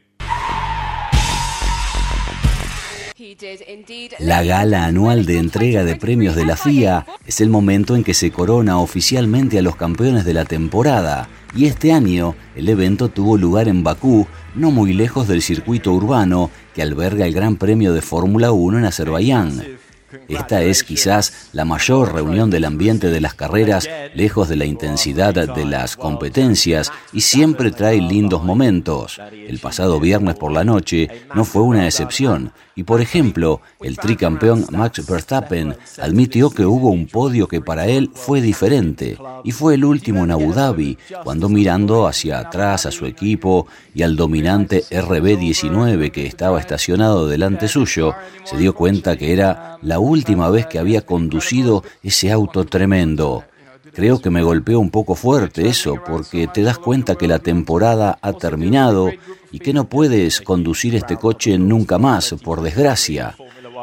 [4.19, 8.15] La gala anual de entrega de premios de la FIA es el momento en que
[8.15, 13.37] se corona oficialmente a los campeones de la temporada y este año el evento tuvo
[13.37, 18.01] lugar en Bakú, no muy lejos del circuito urbano que alberga el Gran Premio de
[18.01, 19.80] Fórmula 1 en Azerbaiyán.
[20.29, 25.35] Esta es quizás la mayor reunión del ambiente de las carreras, lejos de la intensidad
[25.35, 29.21] de las competencias, y siempre trae lindos momentos.
[29.33, 34.65] El pasado viernes por la noche no fue una excepción, y por ejemplo, el tricampeón
[34.71, 39.85] Max Verstappen admitió que hubo un podio que para él fue diferente, y fue el
[39.85, 46.11] último en Abu Dhabi, cuando mirando hacia atrás a su equipo y al dominante RB19
[46.11, 51.03] que estaba estacionado delante suyo, se dio cuenta que era la última vez que había
[51.03, 53.45] conducido ese auto tremendo.
[53.93, 58.19] Creo que me golpeó un poco fuerte eso, porque te das cuenta que la temporada
[58.23, 59.11] ha terminado
[59.51, 63.35] y que no puedes conducir este coche nunca más, por desgracia.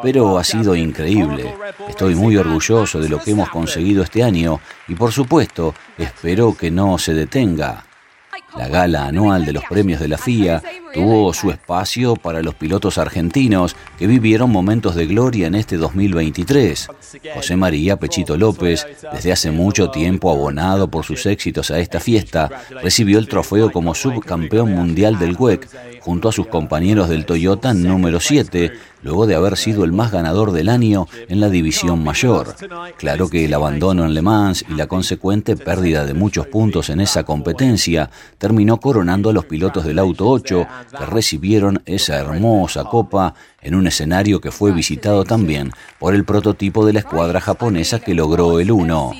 [0.02, 1.54] Pero ha sido increíble.
[1.90, 6.72] Estoy muy orgulloso de lo que hemos conseguido este año y por supuesto espero que
[6.72, 7.84] no se detenga.
[8.58, 12.98] La gala anual de los premios de la FIA tuvo su espacio para los pilotos
[12.98, 16.88] argentinos que vivieron momentos de gloria en este 2023.
[17.36, 22.50] José María Pechito López, desde hace mucho tiempo abonado por sus éxitos a esta fiesta,
[22.82, 25.68] recibió el trofeo como subcampeón mundial del WEC
[26.02, 28.72] junto a sus compañeros del Toyota número 7,
[29.04, 32.56] luego de haber sido el más ganador del año en la división mayor.
[32.98, 37.02] Claro que el abandono en Le Mans y la consecuente pérdida de muchos puntos en
[37.02, 38.10] esa competencia
[38.48, 40.68] terminó coronando a los pilotos del Auto 8
[40.98, 46.86] que recibieron esa hermosa copa en un escenario que fue visitado también por el prototipo
[46.86, 49.12] de la escuadra japonesa que logró el 1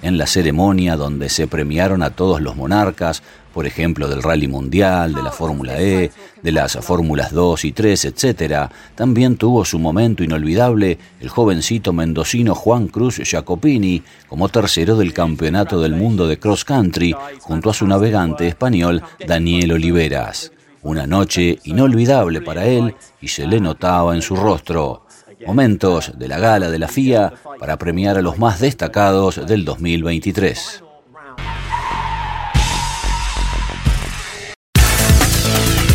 [0.00, 3.22] en la ceremonia donde se premiaron a todos los monarcas,
[3.54, 6.10] por ejemplo, del Rally Mundial, de la Fórmula E,
[6.42, 12.56] de las Fórmulas 2 y 3, etc., también tuvo su momento inolvidable el jovencito mendocino
[12.56, 17.86] Juan Cruz Jacopini como tercero del Campeonato del Mundo de Cross Country junto a su
[17.86, 20.50] navegante español Daniel Oliveras.
[20.82, 25.06] Una noche inolvidable para él y se le notaba en su rostro.
[25.46, 30.83] Momentos de la gala de la FIA para premiar a los más destacados del 2023.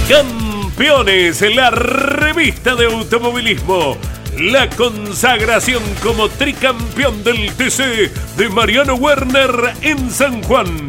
[0.10, 3.96] Campeones en la revista de automovilismo.
[4.40, 9.52] La consagración como tricampeón del TC de Mariano Werner
[9.84, 10.88] en San Juan.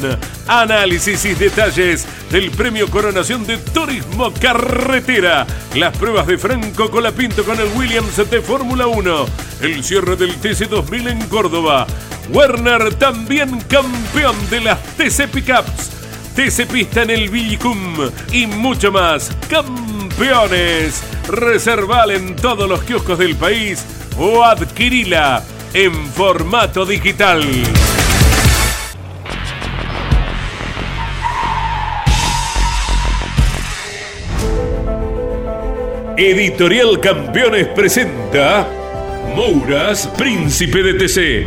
[0.48, 5.46] Análisis y detalles del premio Coronación de Turismo Carretera.
[5.74, 9.26] Las pruebas de Franco Colapinto con el Williams de Fórmula 1.
[9.60, 11.86] El cierre del TC 2000 en Córdoba.
[12.30, 15.99] Werner también campeón de las TC Pickups.
[16.34, 19.30] TC Pista en el Villicum y mucho más.
[19.48, 21.02] Campeones.
[21.28, 23.84] Reserval en todos los kioscos del país
[24.18, 25.42] o adquirila
[25.74, 27.42] en formato digital.
[36.16, 38.68] Editorial Campeones presenta
[39.34, 41.46] Mouras, Príncipe de TC.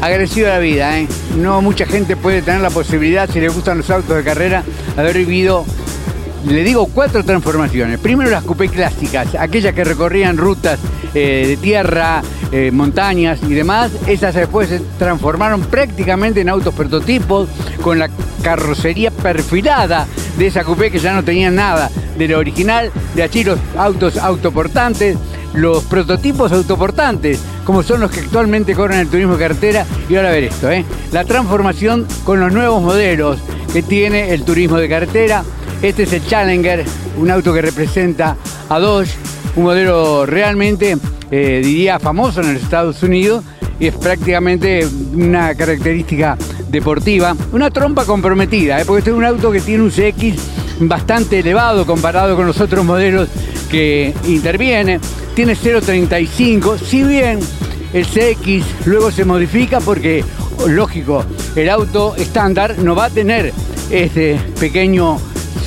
[0.00, 1.08] Agradecido a la vida, ¿eh?
[1.36, 4.62] No mucha gente puede tener la posibilidad, si le gustan los autos de carrera,
[4.96, 5.64] haber vivido
[6.46, 7.98] le digo cuatro transformaciones.
[7.98, 10.78] Primero las coupé clásicas, aquellas que recorrían rutas
[11.14, 12.22] eh, de tierra,
[12.52, 13.90] eh, montañas y demás.
[14.06, 17.48] Esas después se transformaron prácticamente en autos prototipos
[17.82, 18.08] con la
[18.42, 20.06] carrocería perfilada
[20.38, 22.92] de esa coupé que ya no tenía nada de lo original.
[23.14, 25.16] De allí los autos autoportantes,
[25.54, 29.84] los prototipos autoportantes, como son los que actualmente corren el turismo de carretera.
[30.08, 30.86] Y ahora ver esto, ¿eh?
[31.12, 33.40] la transformación con los nuevos modelos
[33.74, 35.44] que tiene el turismo de carretera
[35.82, 36.82] este es el Challenger,
[37.18, 38.38] un auto que representa
[38.70, 39.10] a Dodge,
[39.54, 40.96] un modelo realmente,
[41.30, 43.44] eh, diría, famoso en los Estados Unidos
[43.78, 46.38] y es prácticamente una característica
[46.70, 47.36] deportiva.
[47.52, 48.84] Una trompa comprometida, ¿eh?
[48.86, 50.40] porque este es un auto que tiene un CX
[50.80, 53.28] bastante elevado comparado con los otros modelos
[53.70, 55.00] que interviene.
[55.38, 57.38] Tiene 0.35, si bien
[57.92, 60.24] el CX luego se modifica porque,
[60.66, 61.24] lógico,
[61.54, 63.52] el auto estándar no va a tener
[63.88, 65.16] este pequeño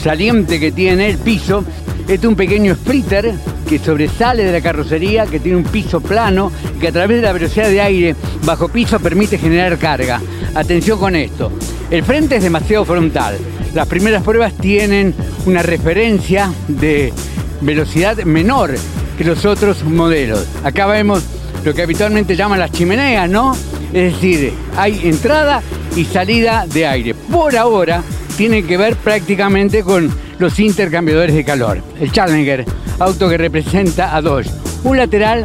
[0.03, 1.63] saliente que tiene el piso.
[2.01, 3.33] Este es un pequeño splitter
[3.65, 6.51] que sobresale de la carrocería, que tiene un piso plano,
[6.81, 10.19] que a través de la velocidad de aire bajo piso permite generar carga.
[10.53, 11.49] Atención con esto.
[11.89, 13.37] El frente es demasiado frontal.
[13.73, 15.15] Las primeras pruebas tienen
[15.45, 17.13] una referencia de
[17.61, 18.75] velocidad menor
[19.23, 20.45] los otros modelos.
[20.63, 21.23] Acá vemos
[21.63, 23.55] lo que habitualmente llaman las chimeneas, ¿no?
[23.93, 25.61] Es decir, hay entrada
[25.95, 27.13] y salida de aire.
[27.13, 28.03] Por ahora,
[28.37, 30.09] tiene que ver prácticamente con
[30.39, 31.83] los intercambiadores de calor.
[31.99, 32.65] El Challenger,
[32.99, 34.49] auto que representa a Dodge.
[34.83, 35.43] Un lateral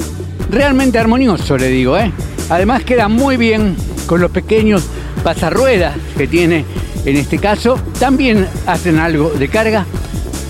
[0.51, 2.11] realmente armonioso, le digo, ¿eh?
[2.49, 4.85] Además queda muy bien con los pequeños
[5.23, 6.65] pasarruedas que tiene
[7.05, 7.79] en este caso.
[7.99, 9.85] También hacen algo de carga.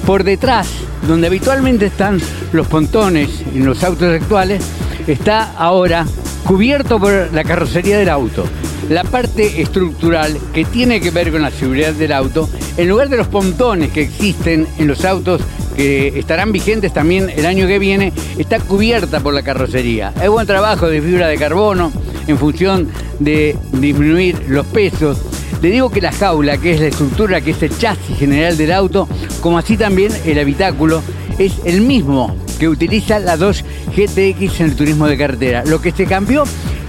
[0.06, 0.68] Por detrás,
[1.06, 2.20] donde habitualmente están
[2.52, 4.62] los pontones en los autos actuales,
[5.06, 6.06] está ahora
[6.44, 8.44] cubierto por la carrocería del auto
[8.88, 13.16] la parte estructural que tiene que ver con la seguridad del auto, en lugar de
[13.16, 15.42] los pontones que existen en los autos
[15.76, 20.12] que estarán vigentes también el año que viene, está cubierta por la carrocería.
[20.22, 21.92] Es buen trabajo de fibra de carbono
[22.26, 22.88] en función
[23.18, 25.18] de disminuir los pesos.
[25.62, 28.72] Le digo que la jaula, que es la estructura, que es el chasis general del
[28.72, 29.08] auto,
[29.40, 31.02] como así también el habitáculo,
[31.38, 33.64] es el mismo que utiliza la 2
[33.96, 35.64] GTX en el turismo de carretera.
[35.64, 36.44] Lo que se cambió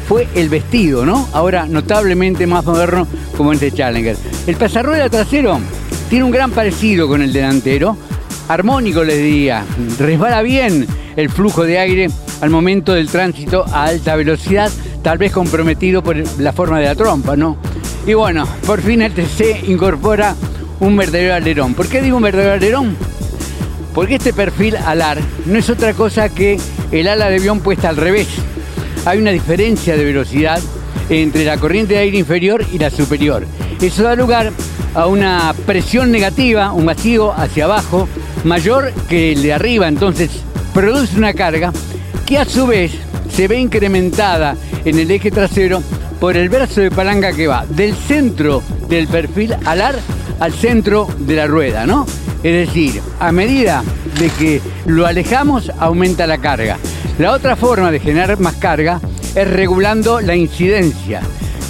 [0.08, 1.28] fue el vestido, ¿no?
[1.34, 4.16] Ahora notablemente más moderno como este Challenger.
[4.48, 5.60] El pasarrueda trasero
[6.10, 7.98] tiene un gran parecido con el delantero,
[8.48, 9.66] armónico les diría,
[10.00, 10.88] resbala bien
[11.18, 16.16] el flujo de aire al momento del tránsito a alta velocidad, tal vez comprometido por
[16.40, 17.58] la forma de la trompa, ¿no?
[18.08, 20.34] Y bueno, por fin el TC incorpora
[20.80, 21.74] un verdadero alerón.
[21.74, 22.96] ¿Por qué digo un verdadero alerón?
[23.94, 26.58] Porque este perfil alar no es otra cosa que
[26.94, 28.30] el ala de avión puesta al revés
[29.06, 30.62] hay una diferencia de velocidad
[31.10, 33.46] entre la corriente de aire inferior y la superior.
[33.82, 34.54] Eso da lugar
[34.96, 38.08] a una presión negativa, un vacío hacia abajo,
[38.46, 40.32] mayor que el de arriba, entonces
[40.74, 41.74] produce una carga
[42.26, 42.94] que a su vez
[43.30, 44.56] se ve incrementada
[44.86, 45.84] en el eje trasero
[46.20, 49.96] por el brazo de palanca que va del centro del perfil alar
[50.40, 52.06] al centro de la rueda, ¿no?
[52.44, 53.84] Es decir, a medida
[54.20, 56.78] de que lo alejamos, aumenta la carga.
[57.20, 59.02] La otra forma de generar más carga
[59.36, 61.22] es regulando la incidencia.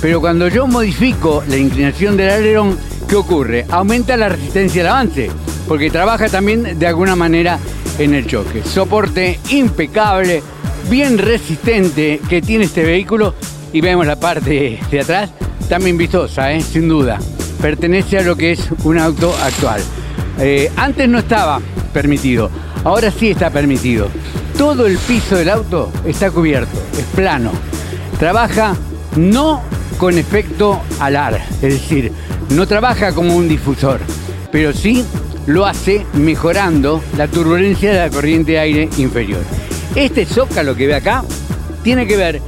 [0.01, 2.77] Pero cuando yo modifico la inclinación del alerón,
[3.07, 3.65] ¿qué ocurre?
[3.69, 5.29] Aumenta la resistencia al avance,
[5.67, 7.59] porque trabaja también de alguna manera
[7.97, 8.63] en el choque.
[8.63, 10.43] Soporte impecable,
[10.89, 13.33] bien resistente que tiene este vehículo
[13.77, 15.29] y vemos la parte de atrás,
[15.69, 16.61] también vistosa, ¿eh?
[16.61, 17.19] sin duda.
[17.61, 19.79] Pertenece a lo que es un auto actual.
[20.39, 21.61] Eh, antes no estaba
[21.93, 22.49] permitido,
[22.83, 24.09] ahora sí está permitido.
[24.57, 27.51] Todo el piso del auto está cubierto, es plano.
[28.17, 28.75] Trabaja
[29.15, 29.61] no
[29.99, 32.11] con efecto alar, es decir,
[32.49, 33.99] no trabaja como un difusor,
[34.51, 35.05] pero sí
[35.45, 39.43] lo hace mejorando la turbulencia de la corriente de aire inferior.
[39.93, 41.23] Este zócalo que ve acá
[41.83, 42.41] tiene que ver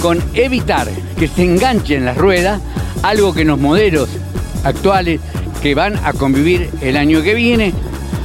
[0.00, 0.88] con evitar
[1.18, 2.60] que se enganchen las ruedas,
[3.02, 4.08] algo que los modelos
[4.64, 5.20] actuales
[5.62, 7.72] que van a convivir el año que viene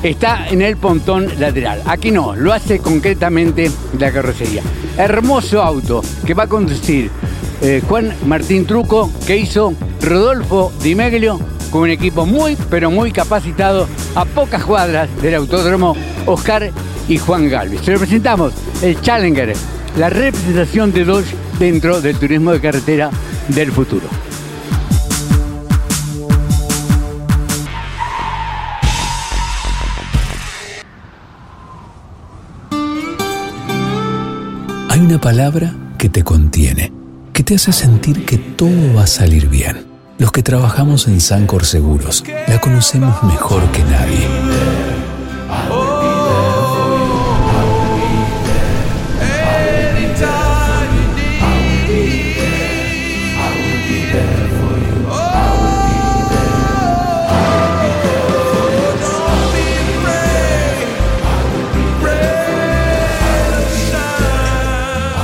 [0.04, 1.82] está en el pontón lateral.
[1.86, 4.64] Aquí no, lo hace concretamente la carrocería.
[4.98, 7.12] Hermoso auto que va a conducir
[7.62, 13.12] eh, Juan Martín Truco, que hizo Rodolfo Di Meglio con un equipo muy, pero muy
[13.12, 15.96] capacitado a pocas cuadras del autódromo
[16.26, 16.72] Oscar
[17.08, 17.82] y Juan Galvis.
[17.82, 19.54] Se lo presentamos, el Challenger,
[19.98, 23.10] la representación de Dodge dentro del turismo de carretera
[23.50, 24.08] del futuro.
[34.90, 36.92] Hay una palabra que te contiene,
[37.34, 39.86] que te hace sentir que todo va a salir bien.
[40.18, 44.91] Los que trabajamos en Sancor Seguros la conocemos mejor que nadie.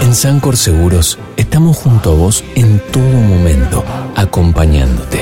[0.07, 3.83] En Sancor Seguros estamos junto a vos en todo momento,
[4.15, 5.19] acompañándote.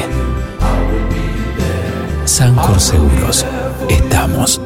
[2.26, 3.48] Sancor Seguros,
[3.90, 4.62] estamos.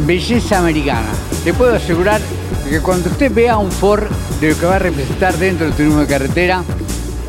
[0.00, 1.06] Belleza americana.
[1.44, 2.20] Le puedo asegurar
[2.68, 4.08] que cuando usted vea un Ford
[4.40, 6.64] de lo que va a representar dentro del turismo de carretera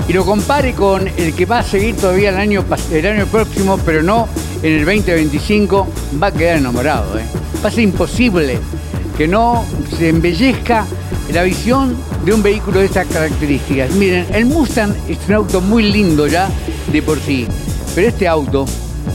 [0.07, 3.77] y lo compare con el que va a seguir todavía el año, el año próximo,
[3.85, 4.27] pero no
[4.63, 5.87] en el 2025,
[6.19, 7.19] va a quedar enamorado.
[7.19, 7.25] ¿eh?
[7.63, 8.57] Va a ser imposible
[9.15, 9.63] que no
[9.95, 10.87] se embellezca
[11.33, 13.91] la visión de un vehículo de estas características.
[13.91, 16.49] Miren, el Mustang es un auto muy lindo ya
[16.91, 17.47] de por sí,
[17.95, 18.65] pero este auto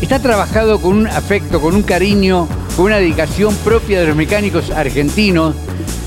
[0.01, 4.71] está trabajado con un afecto, con un cariño, con una dedicación propia de los mecánicos
[4.71, 5.55] argentinos.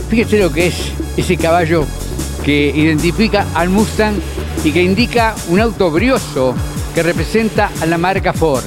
[0.10, 0.76] Fíjese lo que es
[1.18, 1.86] ese caballo
[2.44, 4.16] que identifica al Mustang
[4.64, 6.56] y que indica un auto brioso
[6.96, 8.66] que representa a la marca Ford.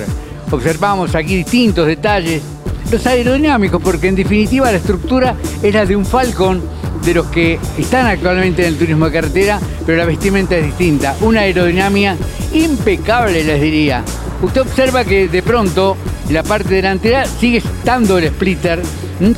[0.50, 2.42] Observamos aquí distintos detalles,
[2.90, 6.60] los aerodinámicos, porque en definitiva la estructura es la de un Falcon
[7.04, 11.16] de los que están actualmente en el turismo de carretera, pero la vestimenta es distinta.
[11.20, 12.16] Una aerodinámica
[12.52, 14.04] impecable, les diría.
[14.42, 15.96] Usted observa que de pronto
[16.30, 18.82] la parte delantera sigue estando el splitter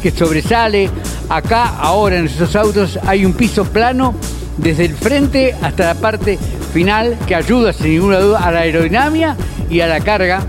[0.00, 0.88] que sobresale.
[1.28, 4.14] Acá, ahora en esos autos, hay un piso plano
[4.56, 6.38] desde el frente hasta la parte
[6.72, 9.36] final que ayuda sin ninguna duda a la aerodinámica
[9.68, 10.42] y a la carga.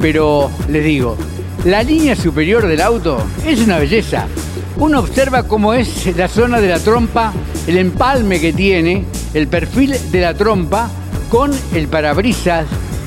[0.00, 1.16] Pero les digo,
[1.64, 4.26] la línea superior del auto es una belleza.
[4.76, 7.32] Uno observa cómo es la zona de la trompa,
[7.66, 10.90] el empalme que tiene, el perfil de la trompa
[11.30, 12.66] con el parabrisas,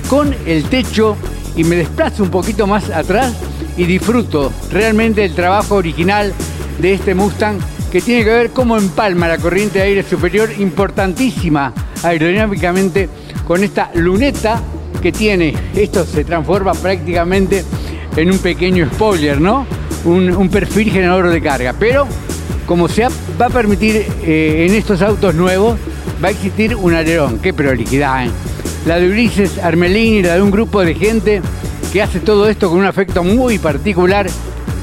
[0.09, 1.17] con el techo
[1.55, 3.33] y me desplazo un poquito más atrás
[3.75, 6.33] y disfruto realmente el trabajo original
[6.79, 7.59] de este Mustang
[7.91, 13.09] que tiene que ver cómo empalma la corriente de aire superior importantísima aerodinámicamente
[13.45, 14.61] con esta luneta
[15.01, 15.53] que tiene.
[15.75, 17.63] Esto se transforma prácticamente
[18.15, 19.65] en un pequeño spoiler, ¿no?
[20.05, 21.73] Un, perfil generador de carga.
[21.77, 22.07] Pero
[22.65, 23.07] como se
[23.39, 25.77] va a permitir eh, en estos autos nuevos,
[26.23, 27.39] va a existir un alerón.
[27.39, 28.31] Qué prolijidad, ¿eh?
[28.85, 31.41] La de Ulises Armelini, la de un grupo de gente
[31.91, 34.27] que hace todo esto con un afecto muy particular,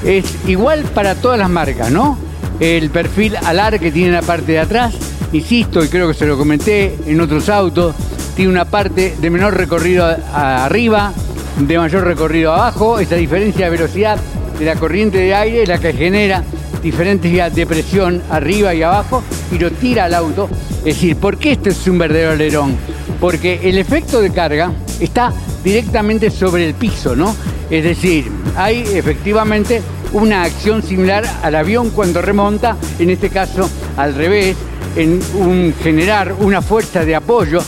[0.05, 2.19] es igual para todas las marcas, ¿no?
[2.61, 4.95] El perfil alar que tiene la parte de atrás,
[5.33, 7.95] insisto, y creo que se lo comenté en otros autos,
[8.37, 11.13] tiene una parte de menor recorrido arriba,
[11.59, 12.99] de mayor recorrido abajo.
[12.99, 14.19] Esa diferencia de velocidad
[14.59, 16.43] de la corriente de aire es la que genera
[16.83, 20.49] diferentes de presión arriba y abajo y lo tira al auto.
[20.79, 22.77] Es decir, ¿por qué este es un verdadero alerón?
[23.21, 25.33] Porque el efecto de carga está
[25.63, 27.35] directamente sobre el piso, ¿no?
[27.71, 29.81] Es decir, hay efectivamente
[30.13, 34.57] una acción similar al avión cuando remonta, en este caso al revés,
[34.95, 37.61] en un generar una fuerza de apoyo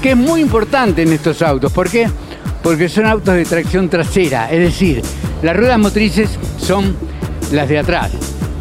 [0.00, 1.70] que es muy importante en estos autos.
[1.72, 2.08] ¿Por qué?
[2.62, 5.02] Porque son autos de tracción trasera, es decir,
[5.42, 6.96] las ruedas motrices son
[7.50, 8.12] las de atrás.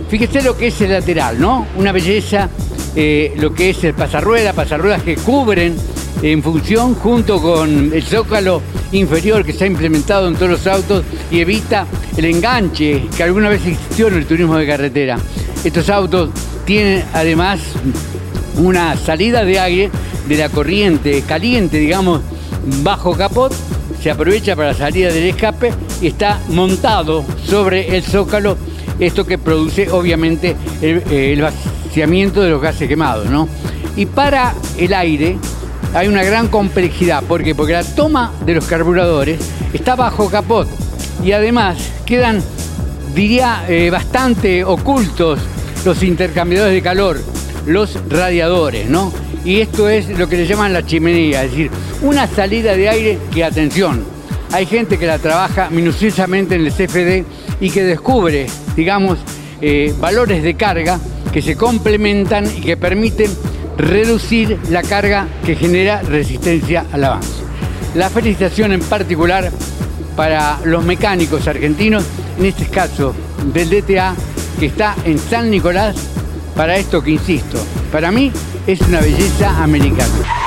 [0.10, 1.68] Fíjese lo que es el lateral, ¿no?
[1.78, 2.50] Una belleza,
[2.96, 5.76] eh, lo que es el pasarrueda, pasarruedas que cubren
[6.22, 11.04] en función junto con el zócalo inferior que se ha implementado en todos los autos
[11.32, 11.86] y evita
[12.18, 15.18] el enganche que alguna vez existió en el turismo de carretera.
[15.64, 16.30] Estos autos
[16.66, 17.60] tienen además
[18.58, 19.92] una salida de aire
[20.28, 22.22] de la corriente caliente, digamos,
[22.84, 23.54] bajo capot,
[24.02, 25.72] se aprovecha para la salida del escape
[26.02, 28.58] y está montado sobre el zócalo,
[29.00, 33.48] esto que produce obviamente el, el vaciamiento de los gases quemados, ¿no?
[33.96, 35.38] Y para el aire
[35.94, 37.54] hay una gran complejidad, ¿por qué?
[37.54, 39.40] Porque la toma de los carburadores
[39.74, 40.68] está bajo capot
[41.24, 42.42] y además quedan,
[43.14, 45.40] diría, eh, bastante ocultos
[45.86, 47.20] los intercambiadores de calor,
[47.66, 49.12] los radiadores, ¿no?
[49.44, 51.72] Y esto es lo que le llaman la chimenea, es decir,
[52.02, 54.04] una salida de aire que, atención,
[54.52, 57.26] hay gente que la trabaja minuciosamente en el CFD
[57.60, 59.20] y que descubre, digamos,
[59.62, 61.00] eh, valores de carga
[61.32, 63.32] que se complementan y que permiten
[63.78, 67.42] reducir la carga que genera resistencia al avance.
[67.94, 69.52] la felicitación en particular
[70.16, 72.06] para los mecánicos argentinos,
[72.40, 73.14] en este caso
[73.54, 74.16] del DTA,
[74.60, 75.96] que está en San Nicolás,
[76.56, 77.58] para esto que insisto,
[77.92, 78.32] para mí
[78.66, 80.41] es una belleza americana.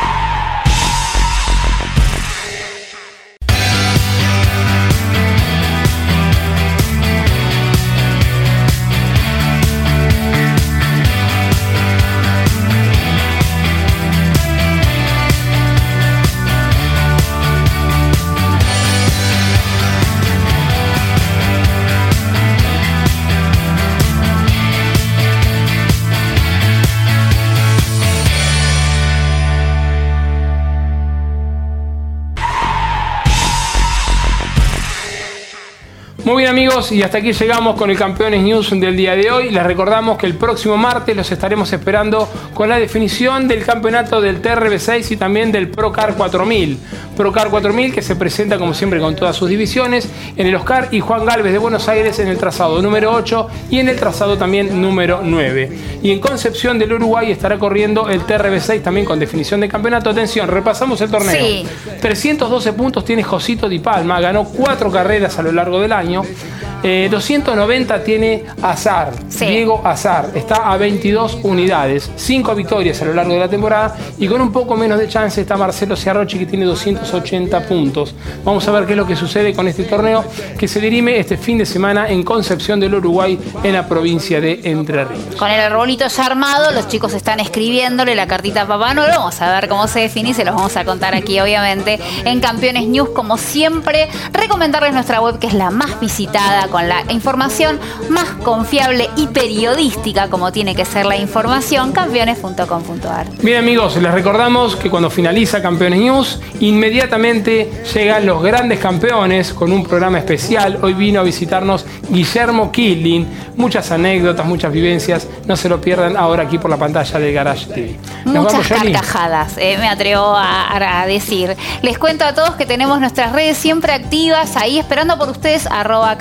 [36.24, 39.50] Muy bien amigos, y hasta aquí llegamos con el Campeones News del día de hoy.
[39.50, 44.40] Les recordamos que el próximo martes los estaremos esperando con la definición del campeonato del
[44.40, 46.78] TRB6 y también del Procar 4000.
[47.14, 51.00] Procar 4000 que se presenta como siempre con todas sus divisiones en el Oscar y
[51.00, 54.80] Juan Galvez de Buenos Aires en el trazado número 8 y en el trazado también
[54.80, 55.78] número 9.
[56.02, 60.08] Y en Concepción del Uruguay estará corriendo el TRB6 también con definición de campeonato.
[60.08, 61.36] Atención, repasamos el torneo.
[61.36, 61.66] Sí.
[62.00, 66.13] 312 puntos tiene Josito Di Palma, ganó cuatro carreras a lo largo del año.
[66.14, 66.73] Avignon.
[66.86, 73.32] Eh, 290 tiene Azar, Diego Azar, está a 22 unidades, 5 victorias a lo largo
[73.32, 76.66] de la temporada y con un poco menos de chance está Marcelo Ciarrochi que tiene
[76.66, 78.14] 280 puntos.
[78.44, 80.26] Vamos a ver qué es lo que sucede con este torneo
[80.58, 84.60] que se dirime este fin de semana en Concepción del Uruguay en la provincia de
[84.64, 85.36] Entre Ríos.
[85.36, 89.12] Con el arbolito ya armado, los chicos están escribiéndole la cartita a Papá Noel.
[89.16, 92.40] Vamos a ver cómo se define y se los vamos a contar aquí, obviamente, en
[92.40, 94.10] Campeones News, como siempre.
[94.34, 100.28] Recomendarles nuestra web, que es la más visitada, con la información más confiable y periodística,
[100.28, 103.28] como tiene que ser la información, campeones.com.ar.
[103.42, 109.70] Bien amigos, les recordamos que cuando finaliza Campeones News, inmediatamente llegan los grandes campeones con
[109.70, 110.80] un programa especial.
[110.82, 113.24] Hoy vino a visitarnos Guillermo Killing.
[113.56, 115.28] Muchas anécdotas, muchas vivencias.
[115.46, 117.96] No se lo pierdan ahora aquí por la pantalla de Garage TV.
[118.24, 121.56] Nos Muchas vamos, carcajadas, eh, me atrevo a, a decir.
[121.82, 126.18] Les cuento a todos que tenemos nuestras redes siempre activas, ahí esperando por ustedes, arroba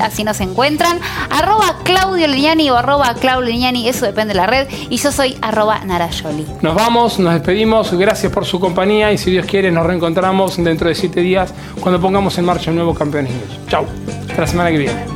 [0.00, 0.98] así nos encuentran,
[1.30, 5.36] arroba Claudio Leñani o arroba Claudio Leñani, eso depende de la red, y yo soy
[5.42, 6.46] arroba Narayoli.
[6.62, 7.92] Nos vamos, nos despedimos.
[7.92, 12.00] Gracias por su compañía y si Dios quiere nos reencontramos dentro de siete días cuando
[12.00, 13.68] pongamos en marcha un nuevo Campeones News.
[13.68, 13.86] Chau.
[14.28, 15.15] Hasta la semana que viene.